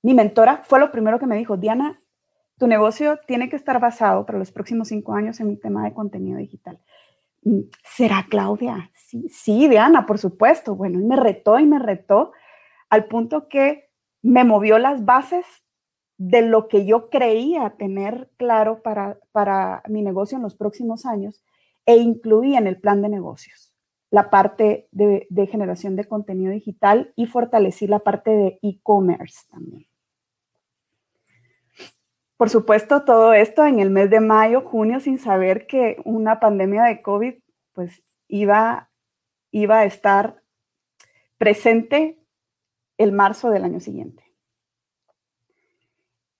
[0.03, 1.99] Mi mentora fue lo primero que me dijo, Diana,
[2.59, 5.95] tu negocio tiene que estar basado para los próximos cinco años en un tema de
[5.95, 6.79] contenido digital.
[7.41, 8.91] mm, ¿será Claudia?
[8.93, 10.75] Sí, sí, Diana, por supuesto.
[10.75, 12.33] Bueno, y me retó y me retó
[12.89, 13.89] al punto que
[14.21, 15.45] me movió las bases
[16.17, 21.43] de lo que yo creía tener claro para, para mi negocio en los próximos años
[21.85, 23.73] e incluí en el plan de negocios
[24.11, 29.87] la parte de, de generación de contenido digital y fortalecí la parte de e-commerce también.
[32.35, 36.83] Por supuesto, todo esto en el mes de mayo, junio, sin saber que una pandemia
[36.83, 37.35] de COVID
[37.73, 38.89] pues iba,
[39.51, 40.41] iba a estar
[41.37, 42.18] presente
[42.99, 44.23] el marzo del año siguiente.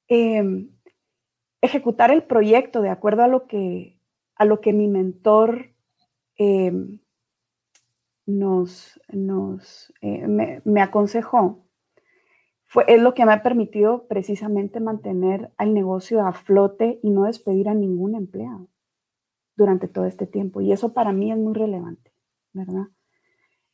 [0.08, 0.70] Em,
[1.62, 3.98] ejecutar el proyecto de acuerdo a lo que,
[4.36, 5.74] a lo que mi mentor
[6.36, 7.00] em,
[8.26, 11.66] nos, nos eh, me, aconsejó,
[12.66, 17.24] fue, es lo que me ha permitido precisamente mantener al negocio a flote y no
[17.24, 18.68] despedir a ningún empleado
[19.56, 20.60] durante todo este tiempo.
[20.60, 22.12] Y eso para mí es muy relevante,
[22.52, 22.88] ¿verdad?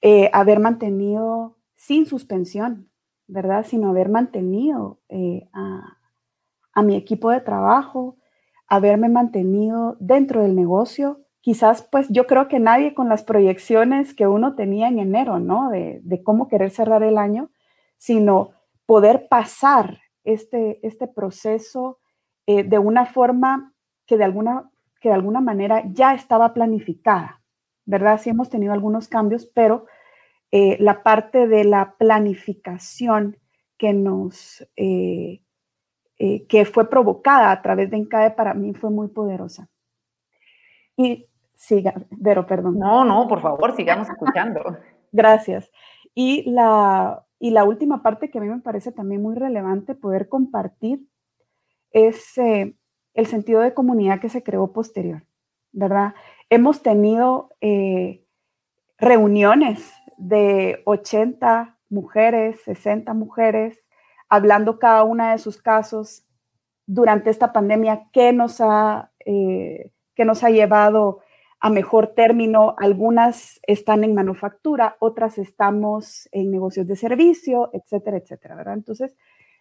[0.02, 2.90] Eh, haber mantenido sin suspensión,
[3.28, 3.64] ¿verdad?
[3.64, 6.00] Sino haber mantenido eh, a,
[6.74, 8.18] a mi equipo de trabajo,
[8.68, 11.22] haberme mantenido dentro del negocio.
[11.42, 15.70] Quizás, pues yo creo que nadie con las proyecciones que uno tenía en enero, ¿no?
[15.70, 17.52] De, de cómo querer cerrar el año,
[17.98, 18.50] sino
[18.88, 22.00] poder pasar este, este proceso
[22.48, 23.76] eh, de una forma
[24.08, 27.44] que de, alguna, que de alguna manera ya estaba planificada,
[27.86, 28.20] ¿verdad?
[28.20, 29.86] Sí hemos tenido algunos cambios, pero
[30.58, 33.38] eh, la parte de la planificación
[33.78, 35.42] que nos, eh,
[36.18, 39.68] eh, que fue provocada a través de INCAE para mí fue muy poderosa.
[40.96, 42.80] Y siga, Vero, perdón.
[42.80, 44.78] No, no, por favor, sigamos escuchando.
[45.12, 45.70] Gracias.
[46.14, 50.30] Y la, y la última parte que a mí me parece también muy relevante poder
[50.30, 51.06] compartir
[51.92, 52.78] es eh,
[53.14, 55.26] el sentido de comunidad que se creó posterior,
[55.74, 56.14] ¿verdad?
[56.50, 58.24] Hemos tenido eh,
[58.98, 63.86] reuniones de 80 mujeres, 60 mujeres,
[64.30, 66.26] hablando cada una de sus casos
[66.88, 71.20] durante esta pandemia, qué nos ha, eh, nos ha llevado
[71.60, 72.76] a mejor término.
[72.78, 78.76] Algunas están en manufactura, otras estamos en negocios de servicio, etcétera, etcétera, ¿verdad?
[78.76, 79.16] Entonces,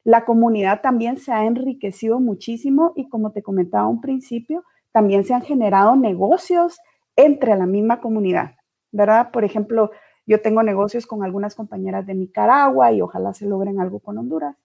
[0.04, 5.32] la comunidad también se ha enriquecido muchísimo y como te comentaba un principio, también se
[5.32, 6.78] han generado negocios
[7.16, 8.56] entre la misma comunidad,
[8.92, 9.30] ¿verdad?
[9.30, 9.90] Por ejemplo,
[10.26, 14.56] yo tengo negocios con algunas compañeras de Nicaragua y ojalá se logren algo con Honduras.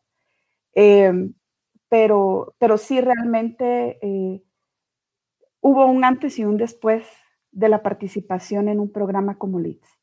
[0.73, 1.31] Eh,
[1.89, 4.41] pero, pero sí realmente eh,
[5.61, 7.05] hubo un antes y un después
[7.51, 9.99] de la participación en un programa como LEADS.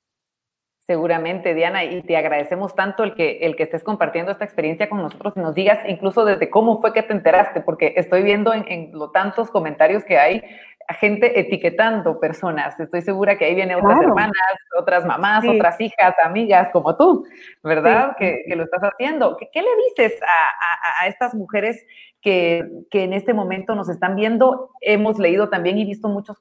[0.81, 5.03] Seguramente, Diana, y te agradecemos tanto el que, el que estés compartiendo esta experiencia con
[5.03, 8.65] nosotros y nos digas incluso desde cómo fue que te enteraste, porque estoy viendo en,
[8.69, 10.45] en los tantos comentarios que hay
[10.89, 12.79] a gente etiquetando personas.
[12.79, 14.35] Estoy segura que ahí vienen otras hermanas,
[14.79, 17.27] otras mamás, otras hijas, amigas como tú,
[17.63, 18.17] ¿verdad?
[18.19, 19.37] Que, que, lo estás haciendo.
[19.37, 21.85] ¿Qué, qué le dices a, a, a estas mujeres
[22.21, 24.71] que, que, en este momento nos están viendo?
[24.81, 26.39] Hemos leído también y visto muchos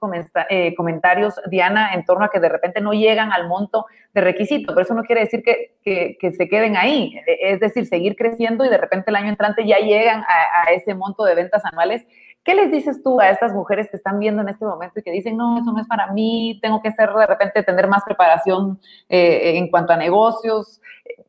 [0.50, 4.74] eh, comentarios, Diana, en torno a que de repente no llegan al monto de requisito,
[4.74, 7.20] pero eso no quiere decir que, que se queden ahí.
[7.26, 10.94] Es decir, seguir creciendo y de repente el año entrante ya llegan a, a ese
[10.94, 12.06] monto de ventas anuales
[12.46, 15.12] ¿Qué les dices tú a estas mujeres que están viendo en este momento y que
[15.12, 18.80] dicen, no, eso no es para mí, tengo que ser de repente, tener más preparación
[19.10, 20.80] eh, en cuanto a negocios?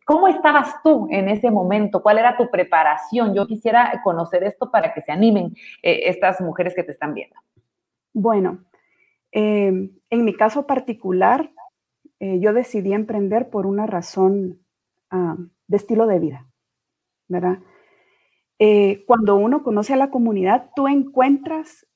[0.05, 2.03] ¿Cómo estabas tú en ese momento?
[2.03, 3.35] ¿Cuál era tu preparación?
[3.35, 7.37] Yo quisiera conocer esto para que se animen eh, estas mujeres que te están viendo.
[8.13, 8.65] Bueno,
[9.33, 11.51] eh, en mi caso particular,
[12.21, 14.61] eh, yo decidí emprender por una razón
[15.13, 16.47] uh, de estilo de vida,
[17.29, 17.59] ¿verdad?
[18.59, 21.87] Eh, cuando uno conoce a la comunidad, tú encuentras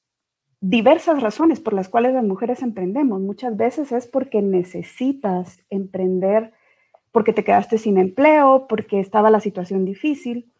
[0.61, 3.20] diversas razones por las cuales las mujeres emprendemos.
[3.20, 6.53] Muchas veces es porque necesitas emprender,
[7.12, 10.53] porque te quedaste sin empleo, porque estaba la situación difícil.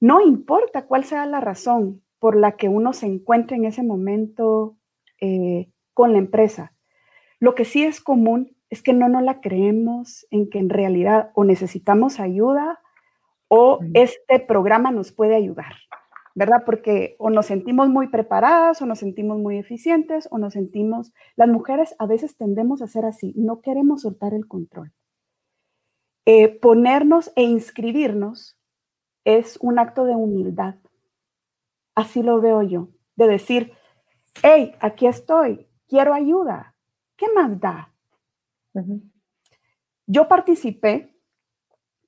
[0.00, 4.76] No importa cuál sea la razón por la que uno se encuentre en ese momento
[5.20, 6.72] eh, con la empresa.
[7.38, 11.30] Lo que sí es común es que no nos la creemos en que en realidad
[11.34, 12.80] o necesitamos ayuda
[13.48, 15.74] o este programa nos puede ayudar,
[16.34, 16.62] ¿verdad?
[16.64, 21.48] Porque o nos sentimos muy preparadas, o nos sentimos muy eficientes, o nos sentimos, las
[21.48, 24.92] mujeres a veces tendemos a ser así, no queremos soltar el control.
[26.26, 28.58] Eh, ponernos e inscribirnos
[29.24, 30.74] es un acto de humildad.
[31.94, 33.72] Así lo veo yo, de decir,
[34.42, 36.74] hey, aquí estoy, quiero ayuda,
[37.16, 37.92] ¿qué más da?
[38.72, 39.10] Uh -huh.
[40.06, 41.15] Yo participé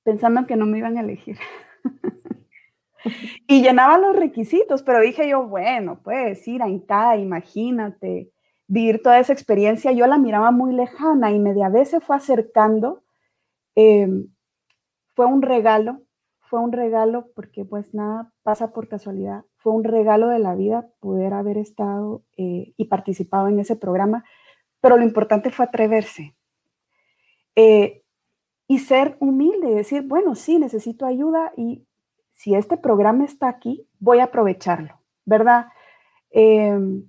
[0.09, 1.37] pensando que no me iban a elegir.
[3.47, 8.31] y llenaba los requisitos, pero dije yo, bueno, puedes ir a INCA, imagínate,
[8.69, 13.03] vivir toda esa experiencia, yo la miraba muy lejana y media vez se fue acercando.
[13.75, 14.29] Em,
[15.15, 16.01] fue un regalo,
[16.41, 19.45] fue un regalo porque pues nada pasa por casualidad.
[19.59, 24.25] Fue un regalo de la vida poder haber estado eh, y participado en ese programa,
[24.81, 26.35] pero lo importante fue atreverse.
[27.57, 28.05] Eh,
[28.69, 31.83] y ser humilde y decir, bueno, sí, necesito ayuda y
[32.35, 35.67] si este programa está aquí, voy a aprovecharlo, ¿verdad?
[36.31, 37.09] Em,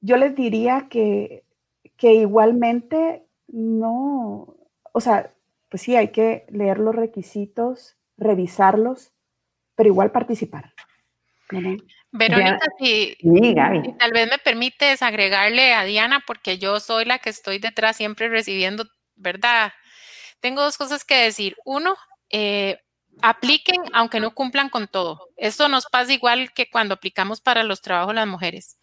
[0.00, 1.44] yo les diría que,
[1.96, 4.56] que igualmente no,
[4.92, 5.32] o sea,
[5.68, 9.12] pues sí, hay que leer los requisitos, revisarlos,
[9.74, 10.72] pero igual participar.
[12.10, 13.16] Verónica, si,
[13.98, 18.28] tal vez me permites agregarle a Diana, porque yo soy la que estoy detrás siempre
[18.28, 18.84] recibiendo,
[19.16, 19.72] ¿verdad?
[20.40, 21.56] Tengo dos cosas que decir.
[21.64, 21.96] Uno,
[22.30, 22.78] eh,
[23.22, 25.28] apliquen aunque no cumplan con todo.
[25.36, 28.78] Esto nos pasa igual que cuando aplicamos para los trabajos las mujeres,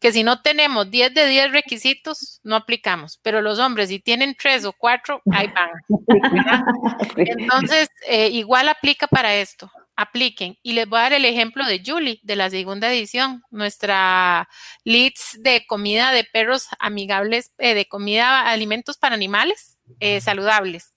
[0.00, 4.36] que si no tenemos 10 de 10 requisitos, no aplicamos, pero los hombres si tienen
[4.38, 5.70] 3 o 4, ahí van.
[7.16, 9.70] Entonces, eh, igual aplica para esto.
[9.96, 10.56] Apliquen.
[10.62, 14.48] Y les voy a dar el ejemplo de Julie, de la segunda edición, nuestra
[14.84, 20.92] leads de comida de perros amigables, eh, de comida, alimentos para animales eh, saludables.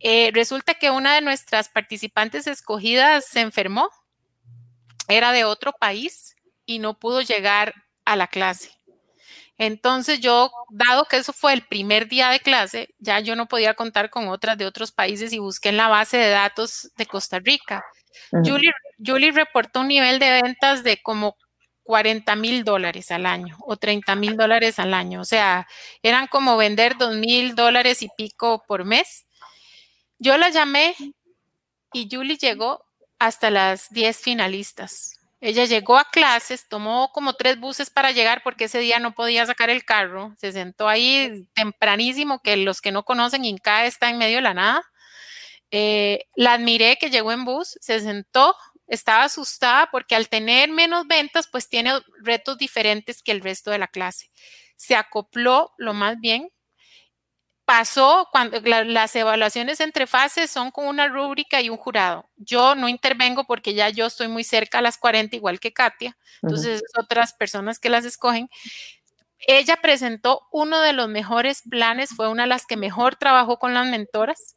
[0.00, 3.88] Eh, resulta que una de nuestras participantes escogidas se enfermó,
[5.08, 6.36] era de otro país
[6.66, 8.70] y no pudo llegar a la clase.
[9.56, 13.74] Entonces yo, dado que eso fue el primer día de clase, ya yo no podía
[13.74, 17.38] contar con otras de otros países y busqué en la base de datos de Costa
[17.38, 17.84] Rica.
[18.30, 18.72] Julie,
[19.04, 21.36] Julie reportó un nivel de ventas de como
[21.84, 25.20] 40 mil dólares al año o 30 mil dólares al año.
[25.20, 25.68] O sea,
[26.02, 29.26] eran como vender 2 mil dólares y pico por mes
[30.18, 30.94] yo la llamé
[31.92, 32.84] y Julie llegó
[33.18, 35.18] hasta las 10 finalistas.
[35.40, 39.44] Ella llegó a clases, tomó como tres buses para llegar porque ese día no podía
[39.44, 40.34] sacar el carro.
[40.38, 44.54] Se sentó ahí tempranísimo, que los que no conocen, Inca está en medio de la
[44.54, 44.82] nada.
[45.70, 48.56] Eh, la admiré que llegó en bus, se sentó,
[48.86, 53.78] estaba asustada porque al tener menos ventas, pues tiene retos diferentes que el resto de
[53.78, 54.30] la clase.
[54.76, 56.50] Se acopló lo más bien,
[57.64, 62.28] pasó cuando las evaluaciones entre fases son con una rúbrica y un jurado.
[62.36, 66.16] Yo no intervengo porque ya yo estoy muy cerca a las 40, igual que Katia,
[66.42, 68.48] entonces otras personas que las escogen.
[69.46, 73.74] Ella presentó uno de los mejores planes, fue una de las que mejor trabajó con
[73.74, 74.56] las mentoras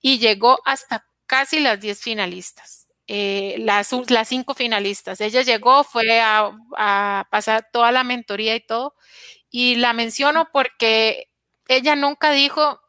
[0.00, 2.89] y llegó hasta casi las 10 finalistas.
[3.12, 5.20] Eh, las, las cinco finalistas.
[5.20, 8.94] Ella llegó, fue a, a pasar toda la mentoría y todo,
[9.50, 11.28] y la menciono porque
[11.68, 12.80] ella nunca dijo,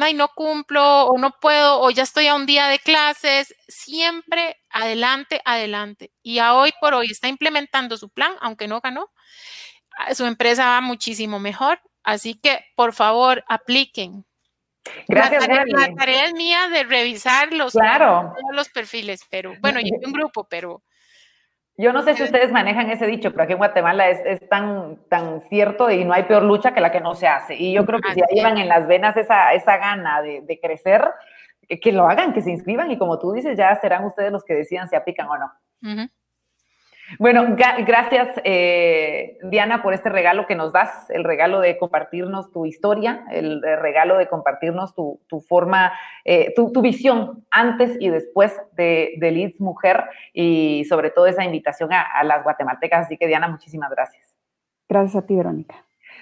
[0.00, 4.56] ay, no cumplo o no puedo o ya estoy a un día de clases, siempre
[4.70, 6.12] adelante, adelante.
[6.22, 9.10] Y a hoy por hoy está implementando su plan, aunque no ganó.
[10.14, 14.25] Su empresa va muchísimo mejor, así que por favor apliquen.
[15.08, 17.74] Gracias, la tarea, es mía de revisar los,
[18.52, 20.82] los perfiles, pero bueno, y un grupo, pero
[21.78, 25.42] yo no sé si ustedes manejan ese dicho, pero aquí en Guatemala es, tan, tan
[25.42, 27.54] cierto y no hay peor lucha que la que no se hace.
[27.54, 31.04] Y yo creo que si llevan en las venas esa, esa gana de, crecer,
[31.68, 34.54] que, lo hagan, que se inscriban y como tú dices, ya serán ustedes los que
[34.54, 35.52] decidan si aplican o no.
[37.18, 42.66] Bueno, gracias eh, Diana por este regalo que nos das, el regalo de compartirnos tu
[42.66, 45.92] historia, el, regalo de compartirnos tu, forma,
[46.24, 51.90] eh, tu, visión antes y después de, de, Leeds Mujer y sobre todo esa invitación
[51.92, 53.06] a, las guatemaltecas.
[53.06, 54.36] Así que Diana, muchísimas gracias.
[54.88, 55.76] Gracias a ti, Verónica.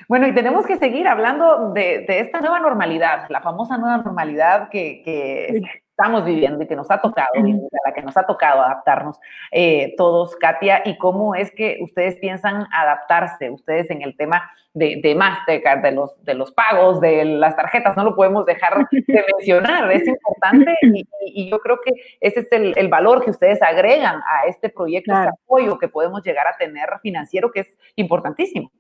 [0.09, 5.03] Bueno, y tenemos que seguir hablando de, esta nueva normalidad, la famosa nueva normalidad que,
[5.03, 5.63] que
[5.97, 9.17] estamos viviendo y que nos ha tocado, a la que nos ha tocado adaptarnos
[9.53, 14.99] eh, todos, Katia, y cómo es que ustedes piensan adaptarse, ustedes en el tema de,
[15.01, 19.25] de Mastercard, de los, de los pagos, de las tarjetas, no lo podemos dejar de
[19.39, 24.47] mencionar, es importante y, yo creo que ese es el, valor que ustedes agregan a
[24.49, 28.73] este proyecto, este apoyo que podemos llegar a tener financiero, que es importantísimo.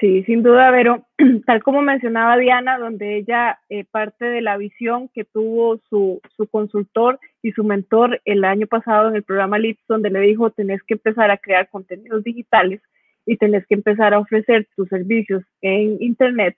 [0.00, 1.04] Sí, sin duda, pero
[1.46, 6.46] tal como mencionaba Diana, donde ella eh, parte de la visión que tuvo su, su
[6.46, 10.82] consultor y su mentor el año pasado en el programa Leads, donde le dijo, tenés
[10.84, 12.80] que empezar a crear contenidos digitales
[13.26, 16.56] y tenés que empezar a ofrecer tus servicios en Internet,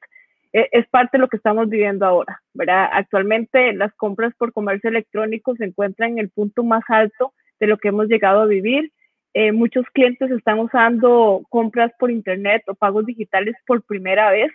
[0.52, 2.90] eh, es parte de lo que estamos viviendo ahora, ¿verdad?
[2.92, 7.78] Actualmente las compras por comercio electrónico se encuentran en el punto más alto de lo
[7.78, 8.92] que hemos llegado a vivir
[9.34, 14.50] eh, muchos clientes están usando compras por internet o pagos digitales por primera vez.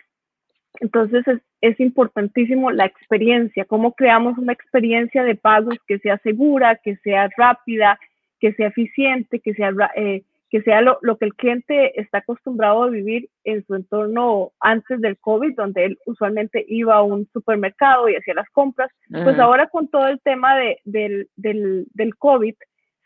[0.80, 1.24] Entonces
[1.62, 7.28] es, importantísimo la experiencia, cómo creamos una experiencia de pagos que sea segura, que sea
[7.36, 7.98] rápida,
[8.40, 12.84] que sea eficiente, que sea, eh, que sea lo, lo, que el cliente está acostumbrado
[12.84, 18.08] a vivir en su entorno antes del COVID, donde él usualmente iba a un supermercado
[18.08, 18.90] y hacía las compras.
[19.10, 22.54] Pues ahora con todo el tema de, del, del, del, COVID,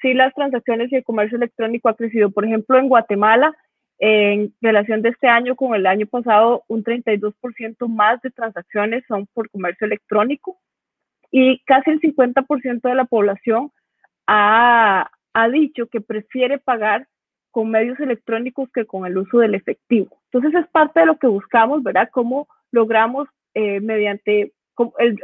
[0.00, 2.30] sí las transacciones y el comercio electrónico ha crecido.
[2.30, 3.54] Por ejemplo, en Guatemala,
[3.98, 9.26] en relación de este año con el año pasado, un 32% más de transacciones son
[9.34, 10.58] por comercio electrónico
[11.30, 13.70] y casi el 50% de la población
[14.26, 17.06] ha, ha dicho que prefiere pagar
[17.50, 20.20] con medios electrónicos que con el uso del efectivo.
[20.32, 22.08] Entonces es parte de lo que buscamos, ¿verdad?
[22.12, 24.52] Cómo logramos eh, mediante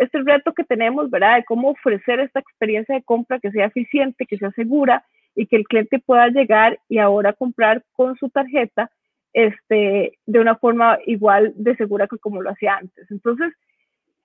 [0.01, 1.37] este reto que tenemos, ¿verdad?
[1.37, 5.57] De cómo ofrecer esta experiencia de compra que sea eficiente, que sea segura y que
[5.57, 8.91] el cliente pueda llegar y ahora comprar con su tarjeta
[9.33, 13.11] este, de una forma igual de segura que como lo hacía antes.
[13.11, 13.53] Entonces,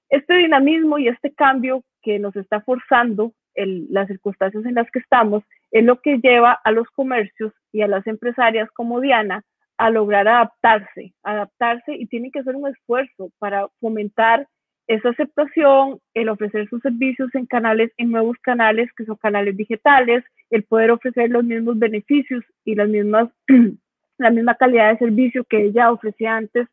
[0.09, 5.43] este dinamismo y este cambio que nos está forzando las circunstancias en las que estamos
[5.71, 9.43] es lo que lleva a los comercios y a las empresarias como Diana
[9.77, 14.47] a lograr adaptarse, adaptarse y tienen que hacer un esfuerzo para fomentar
[14.87, 20.23] esa aceptación, el ofrecer sus servicios en canales, en nuevos canales que son canales digitales,
[20.49, 23.29] el poder ofrecer los mismos beneficios y las mismas,
[24.17, 26.67] la misma calidad de servicio que ella ofrecía antes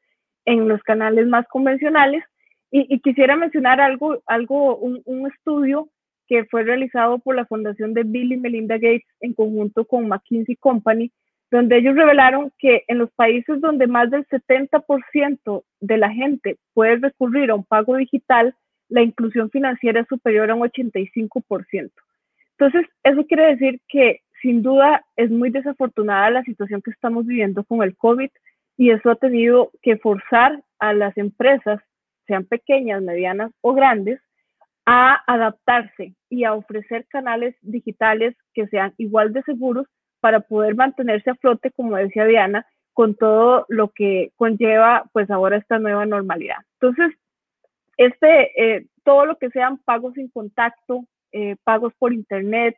[0.44, 2.24] en los canales más convencionales.
[2.70, 5.88] Y, quisiera mencionar algo, algo un, un estudio
[6.26, 10.56] que fue realizado por la Fundación de Bill y Melinda Gates en conjunto con McKinsey
[10.56, 11.10] Company,
[11.50, 16.96] donde ellos revelaron que en los países donde más del 70% de la gente puede
[16.96, 18.54] recurrir a un pago digital,
[18.88, 21.90] la inclusión financiera es superior a un 85%.
[22.58, 27.64] Entonces, eso quiere decir que sin duda es muy desafortunada la situación que estamos viviendo
[27.64, 28.30] con el COVID
[28.76, 31.80] y eso ha tenido que forzar a las empresas,
[32.26, 34.20] sean pequeñas, medianas o grandes,
[34.86, 39.86] a adaptarse y a ofrecer canales digitales que sean igual de seguros
[40.20, 45.56] para poder mantenerse a flote, como decía Diana, con todo lo que conlleva pues ahora
[45.56, 46.58] esta nueva normalidad.
[46.80, 47.16] Entonces,
[47.96, 52.76] este, eh, todo lo que sean pagos sin contacto, eh, pagos por internet,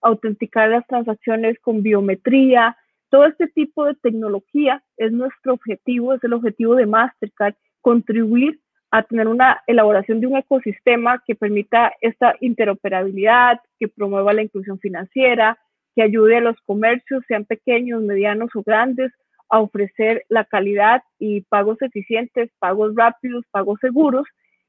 [0.00, 2.76] autenticar las transacciones con biometría,
[3.08, 9.02] todo este tipo de tecnología es nuestro objetivo, es el objetivo de Mastercard, contribuir a
[9.02, 15.58] tener una elaboración de un ecosistema que permita esta interoperabilidad, que promueva la inclusión financiera,
[15.94, 19.12] que ayude a los comercios, sean pequeños, medianos o grandes,
[19.48, 24.26] a ofrecer la calidad y pagos eficientes, pagos rápidos, pagos seguros,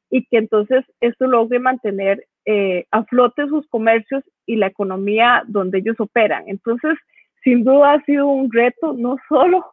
[0.10, 5.80] y que entonces esto logre mantener eh, a flote sus comercios y la economía donde
[5.80, 6.44] ellos operan.
[6.48, 6.98] Entonces,
[7.44, 9.66] sin duda ha sido un reto, no solo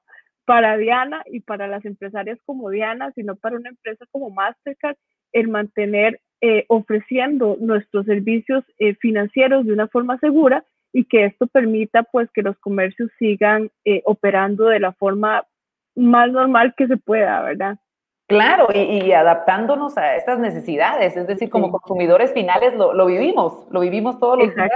[0.45, 4.97] para Diana y para las empresarias como Diana, sino para una empresa como Mastercard,
[5.33, 11.47] el mantener eh, ofreciendo nuestros servicios eh, financieros de una forma segura y que esto
[11.47, 15.45] permita pues que los comercios sigan eh, operando de la forma
[15.95, 17.79] más normal que se pueda, ¿verdad?
[18.31, 24.21] Claro, y, adaptándonos a estas necesidades, es decir, como consumidores finales lo, vivimos, lo vivimos
[24.21, 24.71] todos los días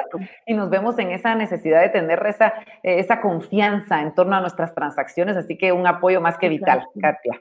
[0.44, 2.52] y nos vemos en esa necesidad de tener esa,
[2.82, 7.40] esa confianza en torno a nuestras transacciones, así que un apoyo más que vital, Katia.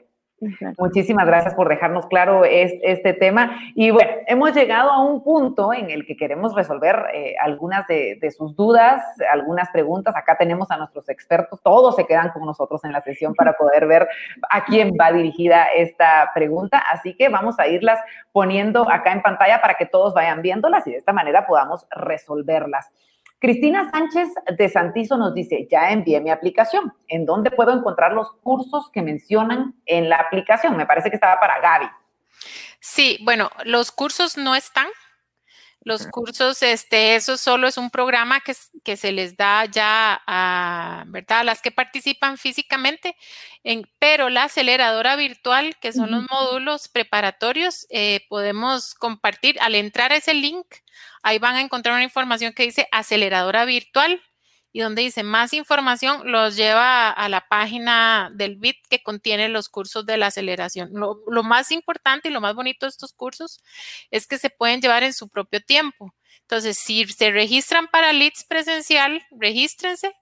[0.78, 3.56] Muchísimas gracias por dejarnos claro este tema.
[3.74, 8.18] Y bueno, hemos llegado a un punto en el que queremos resolver eh, algunas de,
[8.36, 10.14] sus dudas, algunas preguntas.
[10.16, 13.86] Acá tenemos a nuestros expertos, todos se quedan con nosotros en la sesión para poder
[13.86, 14.08] ver
[14.50, 16.82] a quién va dirigida esta pregunta.
[16.90, 18.00] Así que vamos a irlas
[18.32, 22.90] poniendo acá en pantalla para que todos vayan viéndolas y de esta manera podamos resolverlas.
[23.44, 26.94] Cristina Sánchez de Santizo nos dice, ya envié mi aplicación.
[27.08, 30.74] ¿En dónde puedo encontrar los cursos que mencionan en la aplicación?
[30.78, 31.90] Me parece que estaba para Gaby.
[32.80, 34.86] Sí, bueno, los cursos no están.
[35.84, 41.04] Los cursos, este, eso solo es un programa que, que se les da ya a,
[41.08, 41.44] ¿verdad?
[41.44, 43.16] las que participan físicamente,
[43.64, 49.60] en, pero la aceleradora virtual, que son los módulos preparatorios, eh, podemos compartir.
[49.60, 50.66] Al entrar a ese link,
[51.22, 54.22] ahí van a encontrar una información que dice aceleradora virtual
[54.74, 59.68] y donde dice más información los lleva a la página del BIT que contiene los
[59.68, 60.90] cursos de la aceleración.
[60.92, 63.62] Lo, más importante y lo más bonito de estos cursos
[64.10, 66.12] es que se pueden llevar en su propio tiempo.
[66.40, 70.12] Entonces, si se registran para leads presencial, regístrense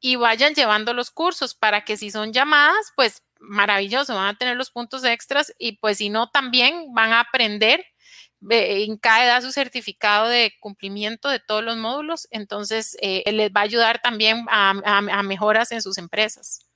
[0.00, 4.56] y vayan llevando los cursos para que si son llamadas, pues maravilloso, van a tener
[4.56, 7.86] los puntos extras y pues si no, también van a aprender
[8.50, 13.64] INCAE da su certificado de cumplimiento de todos los módulos, entonces eh, les va a
[13.64, 16.68] ayudar también a, mejoras en sus empresas.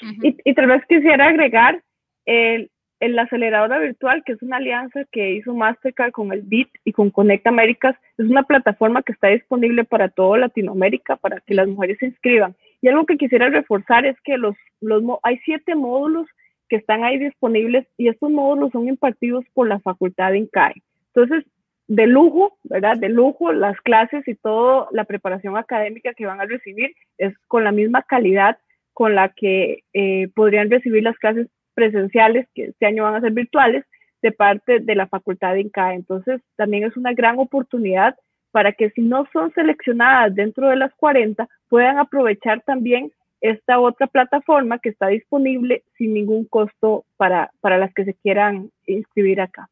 [0.00, 1.82] y, tal vez quisiera agregar
[2.26, 2.70] el,
[3.00, 7.10] el aceleradora virtual, que es una alianza que hizo Mastercard con el BIT y con
[7.10, 11.98] Conecta Américas, es una plataforma que está disponible para toda Latinoamérica para que las mujeres
[11.98, 12.56] se inscriban.
[12.80, 16.26] Y algo que quisiera reforzar es que los, los, hay siete módulos
[16.68, 20.74] que están ahí disponibles y estos módulos son impartidos por la Facultad de INCAE.
[21.16, 21.50] Entonces,
[21.88, 22.98] de lujo, ¿verdad?
[22.98, 27.64] De lujo, las clases y toda la preparación académica que van a recibir es con
[27.64, 28.58] la misma calidad
[28.92, 33.32] con la que eh, podrían recibir las clases presenciales, que este año van a ser
[33.32, 33.84] virtuales,
[34.22, 35.94] de parte de la Facultad de INCAE.
[35.94, 38.16] Entonces, también es una gran oportunidad
[38.50, 44.06] para que si no son seleccionadas dentro de las 40, puedan aprovechar también esta otra
[44.06, 49.68] plataforma que está disponible sin ningún costo para, para las que se quieran inscribir acá.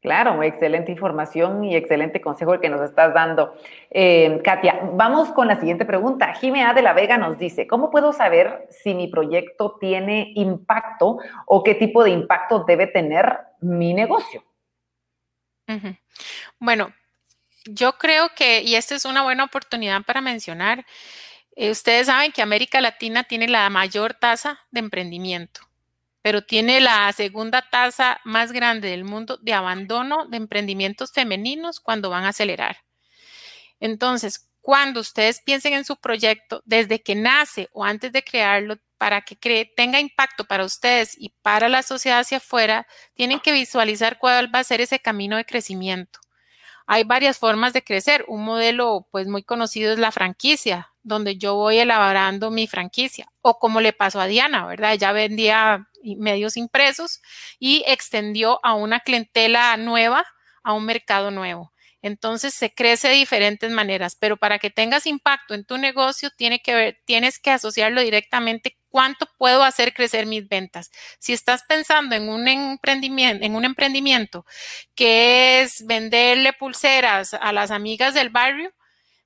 [0.00, 3.54] Claro, excelente información y excelente consejo el que nos estás dando.
[3.90, 6.32] Eh, Katia, vamos con la siguiente pregunta.
[6.32, 11.62] Jimena de la Vega nos dice, ¿cómo puedo saber si mi proyecto tiene impacto o
[11.62, 14.42] qué tipo de impacto debe tener mi negocio?
[16.58, 16.92] Bueno,
[17.66, 20.86] yo creo que, y esta es una buena oportunidad para mencionar,
[21.54, 25.69] eh, ustedes saben que América Latina tiene la mayor tasa de emprendimiento
[26.22, 32.10] pero tiene la segunda tasa más grande del mundo de abandono de emprendimientos femeninos cuando
[32.10, 32.78] van a acelerar.
[33.80, 39.22] Entonces, cuando ustedes piensen en su proyecto, desde que nace o antes de crearlo, para
[39.22, 39.34] que
[39.74, 44.58] tenga impacto para ustedes y para la sociedad hacia afuera, tienen que visualizar cuál va
[44.58, 46.20] a ser ese camino de crecimiento.
[46.92, 48.24] Hay varias formas de crecer.
[48.26, 53.28] Un modelo pues muy conocido es la franquicia, donde yo voy elaborando mi franquicia.
[53.42, 54.94] O como le pasó a Diana, ¿verdad?
[54.94, 57.22] Ella vendía medios impresos
[57.60, 60.26] y extendió a una clientela nueva,
[60.64, 61.72] a un mercado nuevo.
[62.02, 66.60] Entonces se crece de diferentes maneras, pero para que tengas impacto en tu negocio, tiene
[66.60, 70.90] que ver, tienes que asociarlo directamente cuánto puedo hacer crecer mis ventas.
[71.18, 74.44] Si estás pensando en un emprendimiento, en un emprendimiento
[74.94, 78.72] que es venderle pulseras a las amigas del barrio,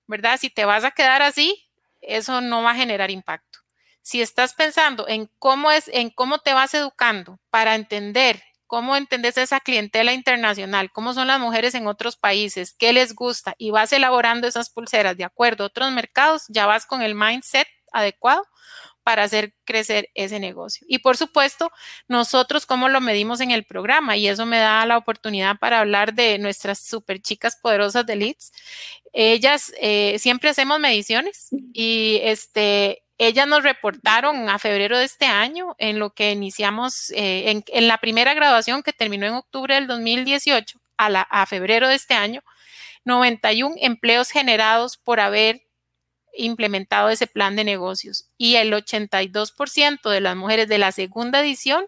[0.06, 0.38] ¿verdad?
[0.38, 1.66] Si te vas a quedar así,
[2.00, 3.60] eso no va a generar impacto.
[4.02, 9.38] Si estás pensando en cómo es, en cómo te vas educando para entender cómo entendés
[9.38, 13.92] esa clientela internacional, cómo son las mujeres en otros países, qué les gusta y vas
[13.92, 18.44] elaborando esas pulseras de acuerdo a otros mercados, ya vas con el mindset adecuado
[19.05, 20.86] para hacer crecer ese negocio.
[20.88, 21.70] Y por supuesto,
[22.09, 26.14] nosotros cómo lo medimos en el programa y eso me da la oportunidad para hablar
[26.14, 28.52] de nuestras super chicas poderosas de leads.
[29.12, 35.76] Ellas eh, siempre hacemos mediciones y este ellas nos reportaron a febrero de este año,
[35.78, 40.80] en lo que iniciamos eh, en, la primera graduación que terminó en octubre del 2018
[40.96, 42.42] a, la, a febrero de este año,
[43.05, 45.63] 91 empleos generados por haber
[46.37, 48.30] implementado ese plan de negocios.
[48.37, 51.87] Y el 82% de las mujeres de la segunda edición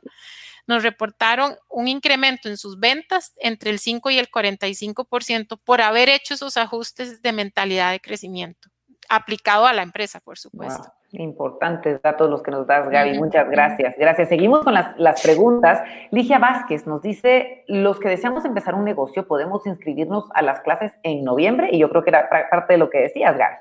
[0.66, 6.08] nos reportaron un incremento en sus ventas entre el 5 y el 45% por haber
[6.08, 8.68] hecho esos ajustes de mentalidad de crecimiento
[9.08, 10.92] aplicado a la empresa, por supuesto.
[11.12, 13.18] Importantes datos los que nos das, Gaby.
[13.18, 13.94] Muchas gracias.
[13.96, 14.28] Gracias.
[14.28, 15.82] Seguimos con las, las, preguntas.
[16.10, 20.92] Ligia Vázquez nos dice, los que deseamos empezar un negocio podemos inscribirnos a las clases
[21.02, 23.56] en noviembre y yo creo que era parte de lo que decías, Gaby.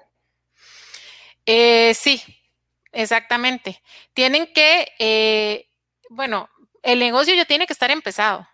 [1.47, 2.21] Eh, sí,
[2.91, 3.81] exactamente.
[4.13, 5.69] Tienen que, eh,
[6.09, 6.49] bueno,
[6.83, 8.47] el negocio ya tiene que estar empezado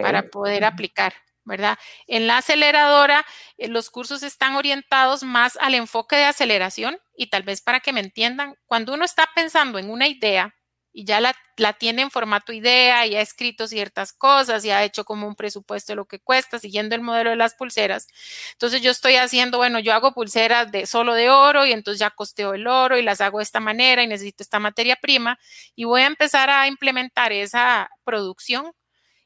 [0.00, 1.14] para poder aplicar.
[1.44, 1.78] ¿verdad?
[2.06, 3.24] En la aceleradora,
[3.58, 7.92] eh, los cursos están orientados más al enfoque de aceleración y tal vez para que
[7.94, 10.54] me entiendan, cuando uno está pensando en una idea
[10.98, 11.32] y ya la,
[11.74, 15.92] tiene en formato idea y ha escrito ciertas cosas y ha hecho como un presupuesto
[15.92, 18.08] de lo que cuesta, siguiendo el modelo de las pulseras.
[18.54, 22.10] Entonces yo estoy haciendo, bueno, yo hago pulseras de solo de oro y entonces ya
[22.10, 25.38] costeo el oro y las hago de esta manera y necesito esta materia prima
[25.76, 28.72] y voy a empezar a implementar esa producción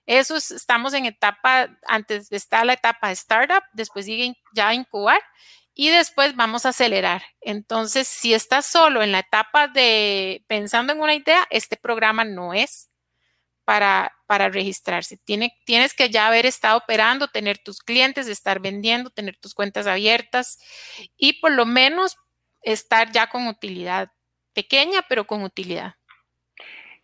[0.05, 5.21] eso estamos en etapa, antes está la etapa startup, después sigue ya incubar
[5.75, 7.23] y después vamos a acelerar.
[7.41, 12.55] Entonces, si estás solo en la etapa de pensando en una idea, este programa no
[12.55, 12.91] es
[13.65, 15.19] para, para registrarse.
[15.19, 19.87] Tiene, tienes que ya haber estado operando, tener tus clientes, estar vendiendo, tener tus cuentas
[19.87, 20.59] abiertas
[21.17, 22.17] y por lo menos
[22.63, 24.11] estar ya con utilidad
[24.53, 25.95] pequeña, pero con utilidad.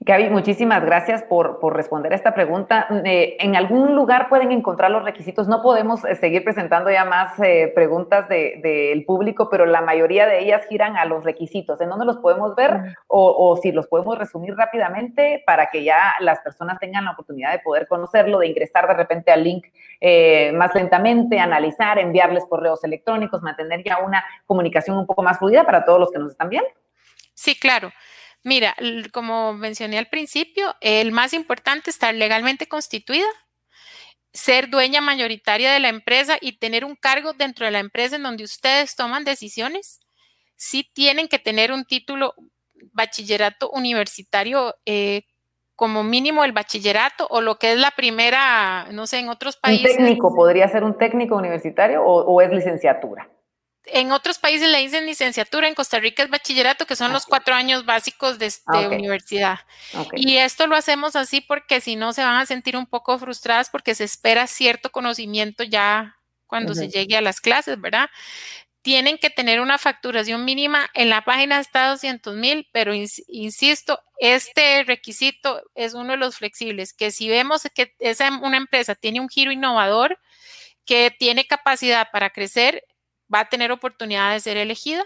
[0.09, 2.89] Gaby, muchísimas gracias por, responder a esta pregunta.
[3.05, 5.49] Eh, ¿En algún lugar pueden encontrar los requisitos?
[5.49, 10.39] No podemos eh, seguir presentando ya más eh, preguntas del público, pero la mayoría de
[10.39, 11.79] ellas giran a los requisitos.
[11.83, 12.97] ¿En dónde los podemos ver?
[13.07, 17.59] O, si los podemos resumir rápidamente para que ya las personas tengan la oportunidad de
[17.59, 19.67] poder conocerlo, de ingresar de repente al link
[20.55, 25.85] más lentamente, analizar, enviarles correos electrónicos, mantener ya una comunicación un poco más fluida para
[25.85, 26.71] todos los que nos están viendo.
[27.35, 27.91] Sí, claro.
[28.45, 28.77] Mira,
[29.13, 33.29] como mencioné al principio, el más importante es estar legalmente constituida,
[34.33, 38.23] ser dueña mayoritaria de la empresa y tener un cargo dentro de la empresa en
[38.23, 40.01] donde ustedes toman decisiones,
[40.57, 42.35] sí tienen que tener un título
[42.93, 45.23] bachillerato universitario eh,
[45.79, 49.93] como mínimo el bachillerato o lo que es la primera, no sé, en otros países.
[49.93, 53.29] ¿Un técnico podría ser un técnico universitario o, es licenciatura?
[53.93, 57.55] En otros países le dicen licenciatura, en Costa Rica es bachillerato, que son los cuatro
[57.55, 59.61] años básicos de, ah, universidad.
[60.13, 63.71] Y esto lo hacemos así porque si no se van a sentir un poco frustradas
[63.71, 66.17] porque se espera cierto conocimiento ya
[66.47, 68.09] cuando se llegue a las clases, ¿verdad?
[68.89, 70.89] tienen que tener una facturación mínima.
[70.95, 76.95] En la página está 200 mil, pero insisto, este requisito es uno de los flexibles,
[76.95, 80.19] que si vemos que esa, una empresa tiene un giro innovador,
[80.87, 82.83] que tiene capacidad para crecer,
[83.33, 85.05] va a tener oportunidad de ser elegida.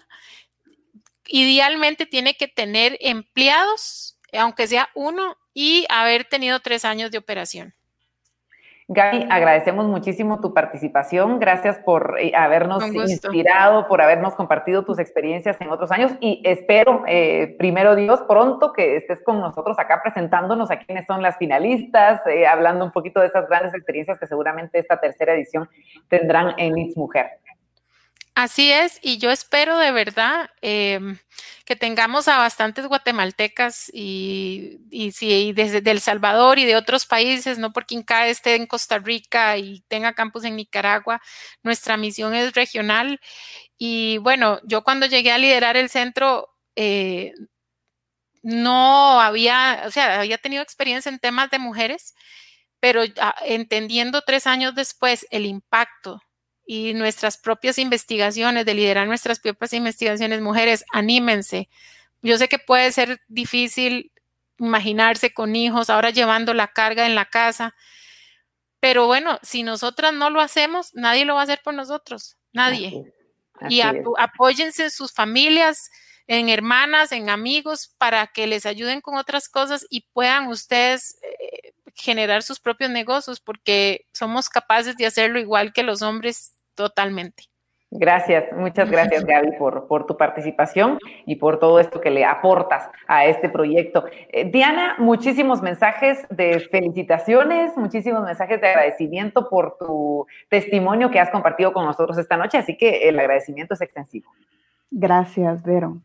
[1.27, 7.75] Idealmente tiene que tener empleados, aunque sea uno, y haber tenido tres años de operación.
[8.89, 11.39] Gaby, agradecemos muchísimo tu participación.
[11.39, 17.05] Gracias por eh, habernos inspirado, por habernos compartido tus experiencias en otros años y espero,
[17.07, 22.21] eh, primero Dios, pronto que estés con nosotros acá presentándonos a quiénes son las finalistas,
[22.27, 25.71] eh, hablando un poquito de esas grandes experiencias que seguramente esta tercera edición
[26.09, 27.31] tendrán en It's Mujer.
[28.35, 31.19] Así es, y yo espero de verdad em,
[31.67, 37.75] que tengamos a bastantes guatemaltecas y, y, desde El Salvador y de otros países, no
[37.75, 41.21] porque INCA esté en Costa Rica y tenga campus en Nicaragua,
[41.63, 43.21] nuestra misión es regional.
[43.79, 47.35] Y bueno, yo cuando llegué a liderar el centro, eh,
[48.43, 52.15] no había, o sea, había tenido experiencia en temas de mujeres,
[52.81, 53.03] pero
[53.45, 56.21] entendiendo tres años después el impacto
[56.75, 61.69] y nuestras propias investigaciones, de liderar nuestras propias investigaciones, mujeres, anímense.
[62.23, 64.11] Yo sé que puede ser difícil
[64.59, 67.75] imaginarse con hijos, ahora llevando la carga en la casa,
[68.81, 73.13] pero bueno, si nosotras no lo hacemos, nadie lo va a hacer por nosotros, nadie.
[73.69, 75.91] y apóyense en sus familias,
[76.27, 81.75] en hermanas, en amigos, para que les ayuden con otras cosas y puedan ustedes eh,
[81.95, 87.45] generar sus propios negocios, porque somos capaces de hacerlo igual que los hombres totalmente.
[87.95, 92.89] Gracias, muchas gracias Gaby por, por, tu participación y por todo esto que le aportas
[93.07, 94.07] a este proyecto.
[94.31, 101.29] Eh, Diana, muchísimos mensajes de felicitaciones, muchísimos mensajes de agradecimiento por tu testimonio que has
[101.29, 104.33] compartido con nosotros esta noche, así que el agradecimiento es extensivo.
[104.91, 105.99] Gracias, Vero.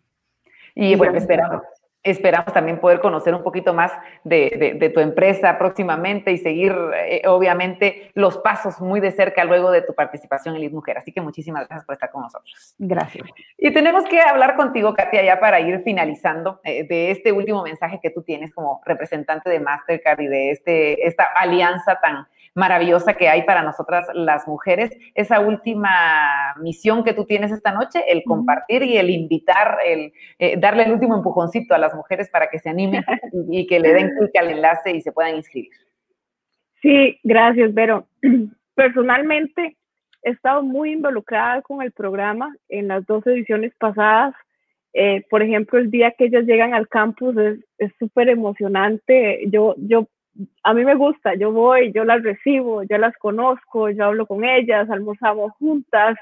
[0.76, 1.62] Y bueno, esperamos,
[2.04, 3.92] Esperamos también poder conocer un poquito más
[4.24, 9.82] de, tu empresa próximamente y seguir, eh, obviamente, los pasos muy de cerca luego de
[9.82, 10.98] tu participación en Lead Mujer.
[10.98, 12.76] Así que muchísimas gracias por estar con nosotros.
[12.78, 13.28] Gracias.
[13.58, 18.00] Y tenemos que hablar contigo, Katia, ya para ir finalizando eh, de este último mensaje
[18.02, 22.28] que tú tienes como representante de Mastercard y de este, esta alianza tan,
[22.58, 24.90] maravillosa que hay para nosotras las mujeres.
[25.14, 30.58] Esa última misión que tú tienes esta noche, el compartir y el invitar, el eh,
[30.60, 33.04] darle el último empujoncito a las mujeres para que se animen
[33.52, 35.70] y, que le den clic al enlace y se puedan inscribir.
[36.82, 38.08] Sí, gracias, Vero.
[38.74, 39.78] Personalmente
[40.24, 44.34] he estado muy involucrada con el programa en las dos ediciones pasadas.
[44.94, 47.36] Eh, por ejemplo, el día que ellas llegan al campus
[47.78, 49.44] es súper emocionante.
[49.52, 50.08] Yo, yo
[50.64, 54.44] a mí me gusta, yo voy, yo las recibo, yo las conozco, yo hablo con
[54.44, 56.18] ellas, almorzamos juntas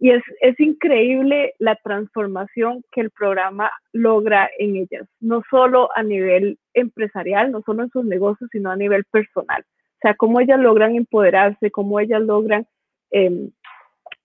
[0.00, 6.02] y es, es increíble la transformación que el programa logra en ellas, no solo a
[6.02, 9.62] nivel empresarial, no solo en sus negocios, sino a nivel personal.
[9.62, 12.66] O sea, cómo ellas logran empoderarse, cómo ellas logran
[13.10, 13.50] em,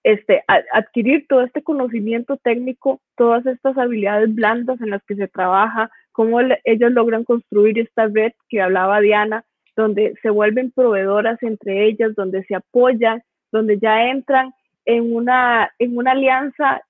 [0.04, 0.44] este,
[0.74, 6.39] adquirir todo este conocimiento técnico, todas estas habilidades blandas en las que se trabaja, cómo
[6.64, 9.43] ellos logran construir esta red que hablaba Diana,
[9.76, 14.53] donde se vuelven proveedoras entre ellas, donde se apoyan, donde ya entran
[14.86, 16.82] en una, en una alianza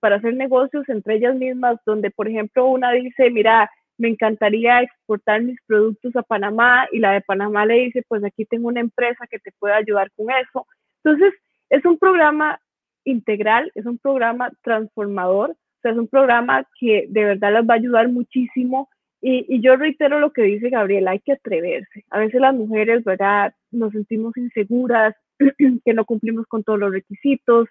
[0.00, 5.42] para hacer negocios entre ellas mismas, donde por ejemplo una dice, mira, me encantaría exportar
[5.42, 9.26] mis productos a Panamá y la de Panamá le dice, pues aquí tengo una empresa
[9.30, 10.66] que te puede ayudar con eso.
[11.04, 11.34] Entonces,
[11.70, 12.58] es un programa
[13.04, 15.56] integral, es un programa transformador
[15.90, 18.88] es un programa que de verdad les va a ayudar muchísimo.
[19.20, 22.04] Y, yo reitero lo que dice Gabriela, hay que atreverse.
[22.10, 23.54] A veces las mujeres, ¿verdad?
[23.70, 25.14] Nos sentimos inseguras,
[25.84, 27.68] que no cumplimos con todos los requisitos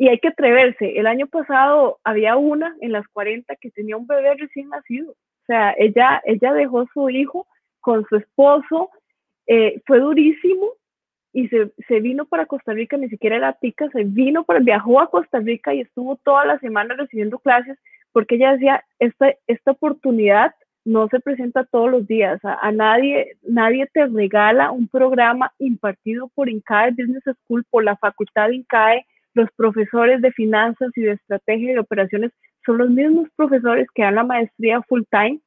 [0.00, 0.98] y hay que atreverse.
[0.98, 5.12] El año pasado había una en las 40 que tenía un bebé recién nacido.
[5.12, 7.46] O sea, ella, ella dejó su hijo
[7.80, 8.90] con su esposo.
[9.46, 10.72] Eh, fue durísimo,
[11.32, 15.00] y se, se, vino para Costa Rica, ni siquiera era tica, se vino, para, viajó
[15.00, 17.78] a Costa Rica y estuvo toda la semana recibiendo clases
[18.12, 20.54] porque ella decía, esta, esta oportunidad
[20.84, 26.48] no se presenta todos los días, a, nadie, nadie te regala un programa impartido por
[26.48, 31.70] INCAE Business School, por la facultad de INCAE, los profesores de finanzas y de estrategia
[31.70, 32.32] y de operaciones
[32.64, 35.40] son los mismos profesores que dan la maestría full time.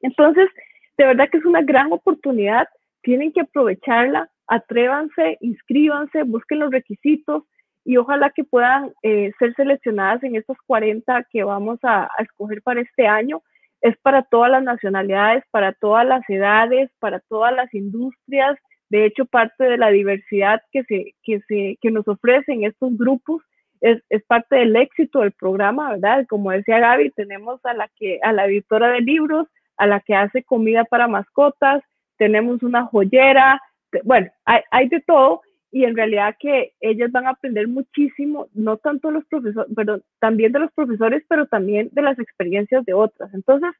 [0.00, 0.48] Entonces,
[0.96, 2.66] de verdad que es una gran oportunidad,
[3.02, 7.44] tienen que aprovecharla, atrévanse, inscríbanse, busquen los requisitos
[7.84, 12.80] y ojalá que puedan eh, ser seleccionadas en estos 40 que vamos a, escoger para
[12.80, 13.42] este año.
[13.80, 18.58] Es para todas las nacionalidades, para todas las edades, para todas las industrias.
[18.90, 23.42] De hecho, parte de la diversidad que, se, que, se, que nos ofrecen estos grupos
[23.80, 26.26] es, es, parte del éxito del programa, ¿verdad?
[26.28, 29.46] Como decía Gaby, tenemos a la, que, a la editora de libros,
[29.76, 31.82] a la que hace comida para mascotas,
[32.16, 33.62] tenemos una joyera,
[34.04, 38.78] bueno, hay, hay de todo y en realidad que ellas van a aprender muchísimo, no
[38.78, 43.32] tanto los profesores, perdón, también de los profesores, pero también de las experiencias de otras.
[43.34, 43.70] Entonces,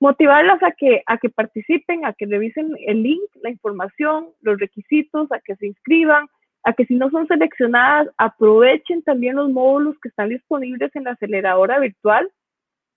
[0.00, 5.30] motivarlas a que, a que participen, a que revisen el link, la información, los requisitos,
[5.30, 6.26] a que se inscriban,
[6.64, 11.12] a que si no son seleccionadas, aprovechen también los módulos que están disponibles en la
[11.12, 12.28] aceleradora virtual,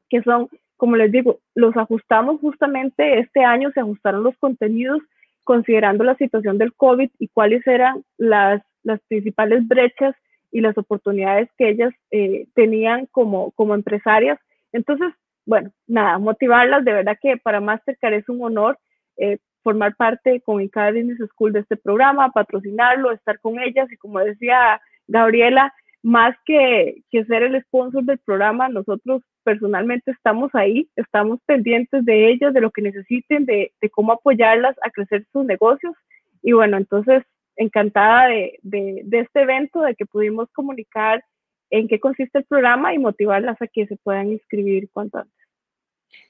[0.09, 5.01] que son, como les digo, los ajustamos justamente este año, se ajustaron los contenidos
[5.49, 8.61] considerando la situación del COVID y cuáles eran las,
[9.07, 10.15] principales brechas
[10.51, 14.37] y las oportunidades que ellas eh, tenían como, como empresarias.
[14.71, 15.11] Entonces,
[15.47, 18.77] bueno, nada, motivarlas, de verdad que para Mastercard es un honor
[19.17, 23.97] eh, formar parte con cada Business School de este programa, patrocinarlo, estar con ellas y
[23.97, 30.89] como decía Gabriela, más que, que ser el sponsor del programa, nosotros personalmente estamos ahí,
[30.95, 35.45] estamos pendientes de ellas, de lo que necesiten, de, de cómo apoyarlas a crecer sus
[35.45, 35.93] negocios.
[36.41, 37.23] Y bueno, entonces
[37.57, 41.23] encantada de, de, de, este evento, de que pudimos comunicar
[41.69, 45.38] en qué consiste el programa y motivarlas a que se puedan inscribir cuanto antes.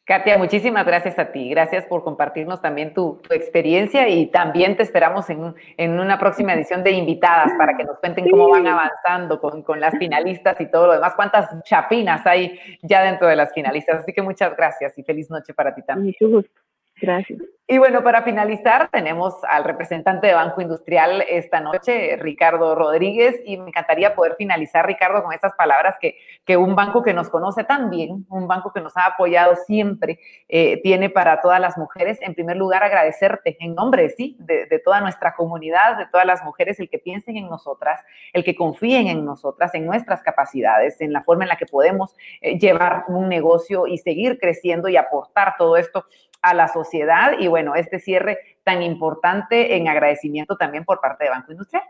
[0.10, 1.50] Katia, muchísimas gracias a ti.
[1.52, 6.84] Gracias por compartirnos también tu, experiencia y también te esperamos en, en, una próxima edición
[6.84, 10.88] de invitadas para que nos cuenten cómo van avanzando con, con, las finalistas y todo
[10.88, 11.14] lo demás.
[11.16, 14.02] ¿Cuántas chapinas hay ya dentro de las finalistas?
[14.02, 16.16] Así que muchas gracias y feliz noche para ti también.
[16.20, 16.60] Mucho gusto.
[17.00, 17.40] Gracias.
[17.72, 23.58] Y bueno, para finalizar, tenemos al representante de Banco Industrial esta noche, Ricardo Rodríguez, y
[23.58, 27.64] me encantaría poder finalizar, Ricardo, con estas palabras que, que un banco que nos conoce
[27.64, 32.18] tan bien, un banco que nos ha apoyado siempre, eh, tiene para todas las mujeres.
[32.24, 36.44] En primer lugar, agradecerte en nombre, sí, de, de, toda nuestra comunidad, de todas las
[36.44, 38.02] mujeres, el que piensen en nosotras,
[38.34, 42.16] el que confíen en nosotras, en nuestras capacidades, en la forma en la que podemos
[42.42, 46.04] eh, llevar un negocio y seguir creciendo y aportar todo esto
[46.42, 51.30] a la sociedad y bueno, este cierre tan importante en agradecimiento también por parte de
[51.30, 51.84] Banco Industrial.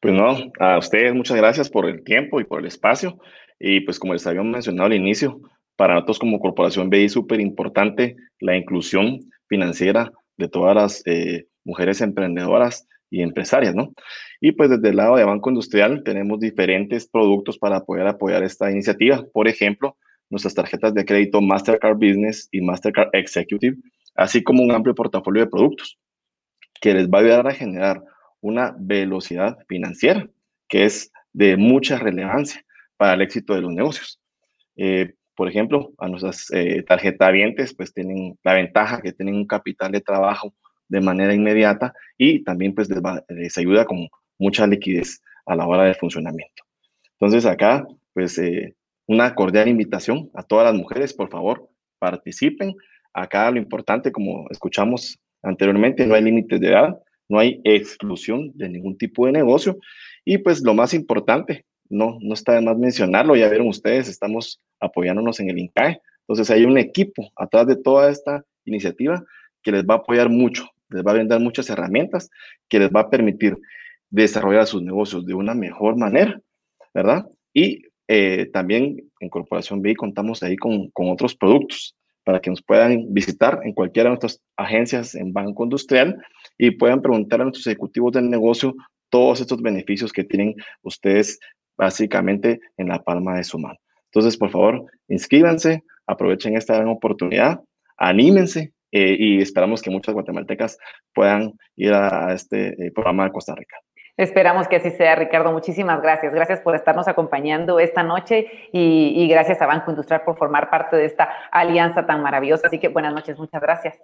[0.00, 3.18] Pues no, a ustedes muchas gracias por el tiempo y por el espacio.
[3.58, 5.40] Y pues como les había mencionado al inicio,
[5.76, 12.00] para nosotros como Corporación BI súper importante la inclusión financiera de todas las eh, mujeres
[12.00, 13.92] emprendedoras y empresarias, ¿no?
[14.40, 18.70] Y pues desde el lado de Banco Industrial tenemos diferentes productos para poder apoyar esta
[18.70, 19.24] iniciativa.
[19.32, 19.96] Por ejemplo,
[20.30, 23.76] nuestras tarjetas de crédito Mastercard Business y Mastercard Executive,
[24.14, 25.98] así como un amplio portafolio de productos
[26.80, 28.02] que les va a ayudar a generar
[28.40, 30.28] una velocidad financiera
[30.68, 32.64] que es de mucha relevancia
[32.96, 34.20] para el éxito de los negocios.
[34.76, 39.92] Eh, por ejemplo, a nuestras eh, tarjetavientes pues tienen la ventaja que tienen un capital
[39.92, 40.54] de trabajo
[40.88, 42.88] de manera inmediata y también pues
[43.28, 44.08] les, ayuda con
[44.38, 46.64] mucha liquidez a la hora del funcionamiento.
[47.12, 48.74] Entonces acá pues eh,
[49.06, 52.74] una cordial invitación a todas las mujeres, por favor, participen.
[53.14, 56.98] Acá lo importante, como escuchamos anteriormente, no hay límites de edad,
[57.28, 59.78] no hay exclusión de ningún tipo de negocio.
[60.24, 64.60] Y pues lo más importante, no, no está de más mencionarlo, ya vieron ustedes, estamos
[64.80, 66.00] apoyándonos en el INCAE.
[66.20, 69.22] Entonces hay un equipo atrás de toda esta iniciativa
[69.62, 72.30] que les va a apoyar mucho, les va a brindar muchas herramientas
[72.68, 73.56] que les va a permitir
[74.10, 76.40] desarrollar sus negocios de una mejor manera,
[76.94, 77.26] ¿verdad?
[77.52, 81.94] Y eh, también en Corporación BI contamos ahí con, con, otros productos
[82.24, 86.16] para que nos puedan visitar en cualquiera de nuestras agencias en Banco Industrial
[86.58, 88.74] y puedan preguntar a nuestros ejecutivos del negocio
[89.10, 91.38] todos estos beneficios que tienen ustedes
[91.76, 93.78] básicamente en la palma de su mano.
[94.06, 97.60] Entonces, por favor, inscríbanse, aprovechen esta gran oportunidad,
[97.96, 100.78] anímense eh, y esperamos que muchas guatemaltecas
[101.14, 103.76] puedan ir a, este eh, programa de Costa Rica.
[104.16, 105.52] Esperamos que así sea, Ricardo.
[105.52, 106.34] Muchísimas gracias.
[106.34, 111.06] Gracias por estarnos acompañando esta noche y, gracias a Banco Industrial por formar parte de
[111.06, 112.66] esta alianza tan maravillosa.
[112.66, 113.98] Así que buenas noches, muchas gracias.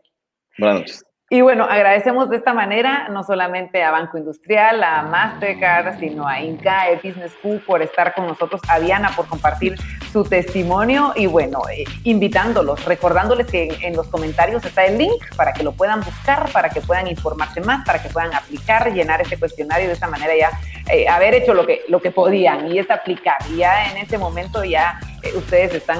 [0.57, 1.08] Buenas noches.
[1.31, 6.41] Y bueno, agradecemos de esta manera no solamente a Banco Industrial, a Mastercard, sino a
[6.41, 9.77] Incae Business School por estar con nosotros, a Diana por compartir
[10.11, 15.53] su testimonio y bueno, eh, invitándolos, recordándoles que en, los comentarios está el link para
[15.53, 19.39] que lo puedan buscar, para que puedan informarse más, para que puedan aplicar, llenar este
[19.39, 20.51] cuestionario de esta manera ya
[20.91, 23.37] eh, haber hecho lo que, lo que podían y es aplicar.
[23.51, 25.99] Y ya en este momento ya eh, ustedes están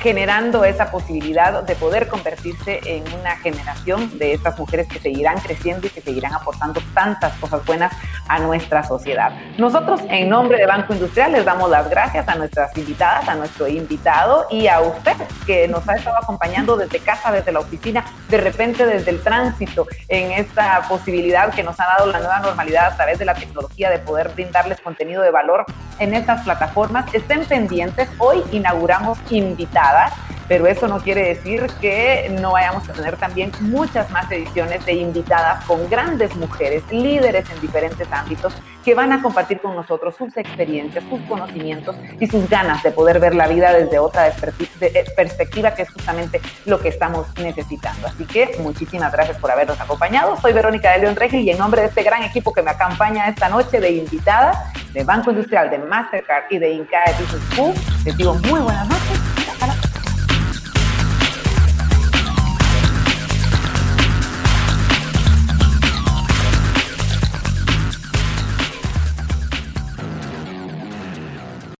[0.00, 5.86] generando esa posibilidad de poder convertirse en una generación de estas mujeres que seguirán creciendo
[5.86, 7.92] y que seguirán aportando tantas cosas buenas
[8.28, 9.32] a nuestra sociedad.
[9.58, 13.68] Nosotros, en nombre de Banco Industrial, les damos las gracias a nuestras invitadas, a nuestro
[13.68, 15.16] invitado y a usted
[15.46, 19.86] que nos ha estado acompañando desde casa, desde la oficina, de repente desde el tránsito,
[20.08, 23.90] en esta posibilidad que nos ha dado la nueva normalidad a través de la tecnología
[23.90, 25.64] de poder brindarles contenido de valor
[25.98, 27.12] en estas plataformas.
[27.14, 29.81] Estén pendientes, hoy inauguramos invitados
[30.48, 34.92] pero eso no quiere decir que no vayamos a tener también muchas más ediciones de
[34.92, 38.52] invitadas con grandes mujeres, líderes en diferentes ámbitos,
[38.84, 43.18] que van a compartir con nosotros sus experiencias, sus conocimientos y sus ganas de poder
[43.18, 48.08] ver la vida desde otra eh, perspectiva, que es justamente lo que estamos necesitando.
[48.08, 50.36] Así que muchísimas gracias por habernos acompañado.
[50.36, 53.28] Soy Verónica de León Regil y en nombre de este gran equipo que me acompaña
[53.28, 54.58] esta noche de invitadas
[54.92, 57.74] de Banco Industrial, de Mastercard y de Incae Business School,
[58.04, 59.31] les digo muy buenas noches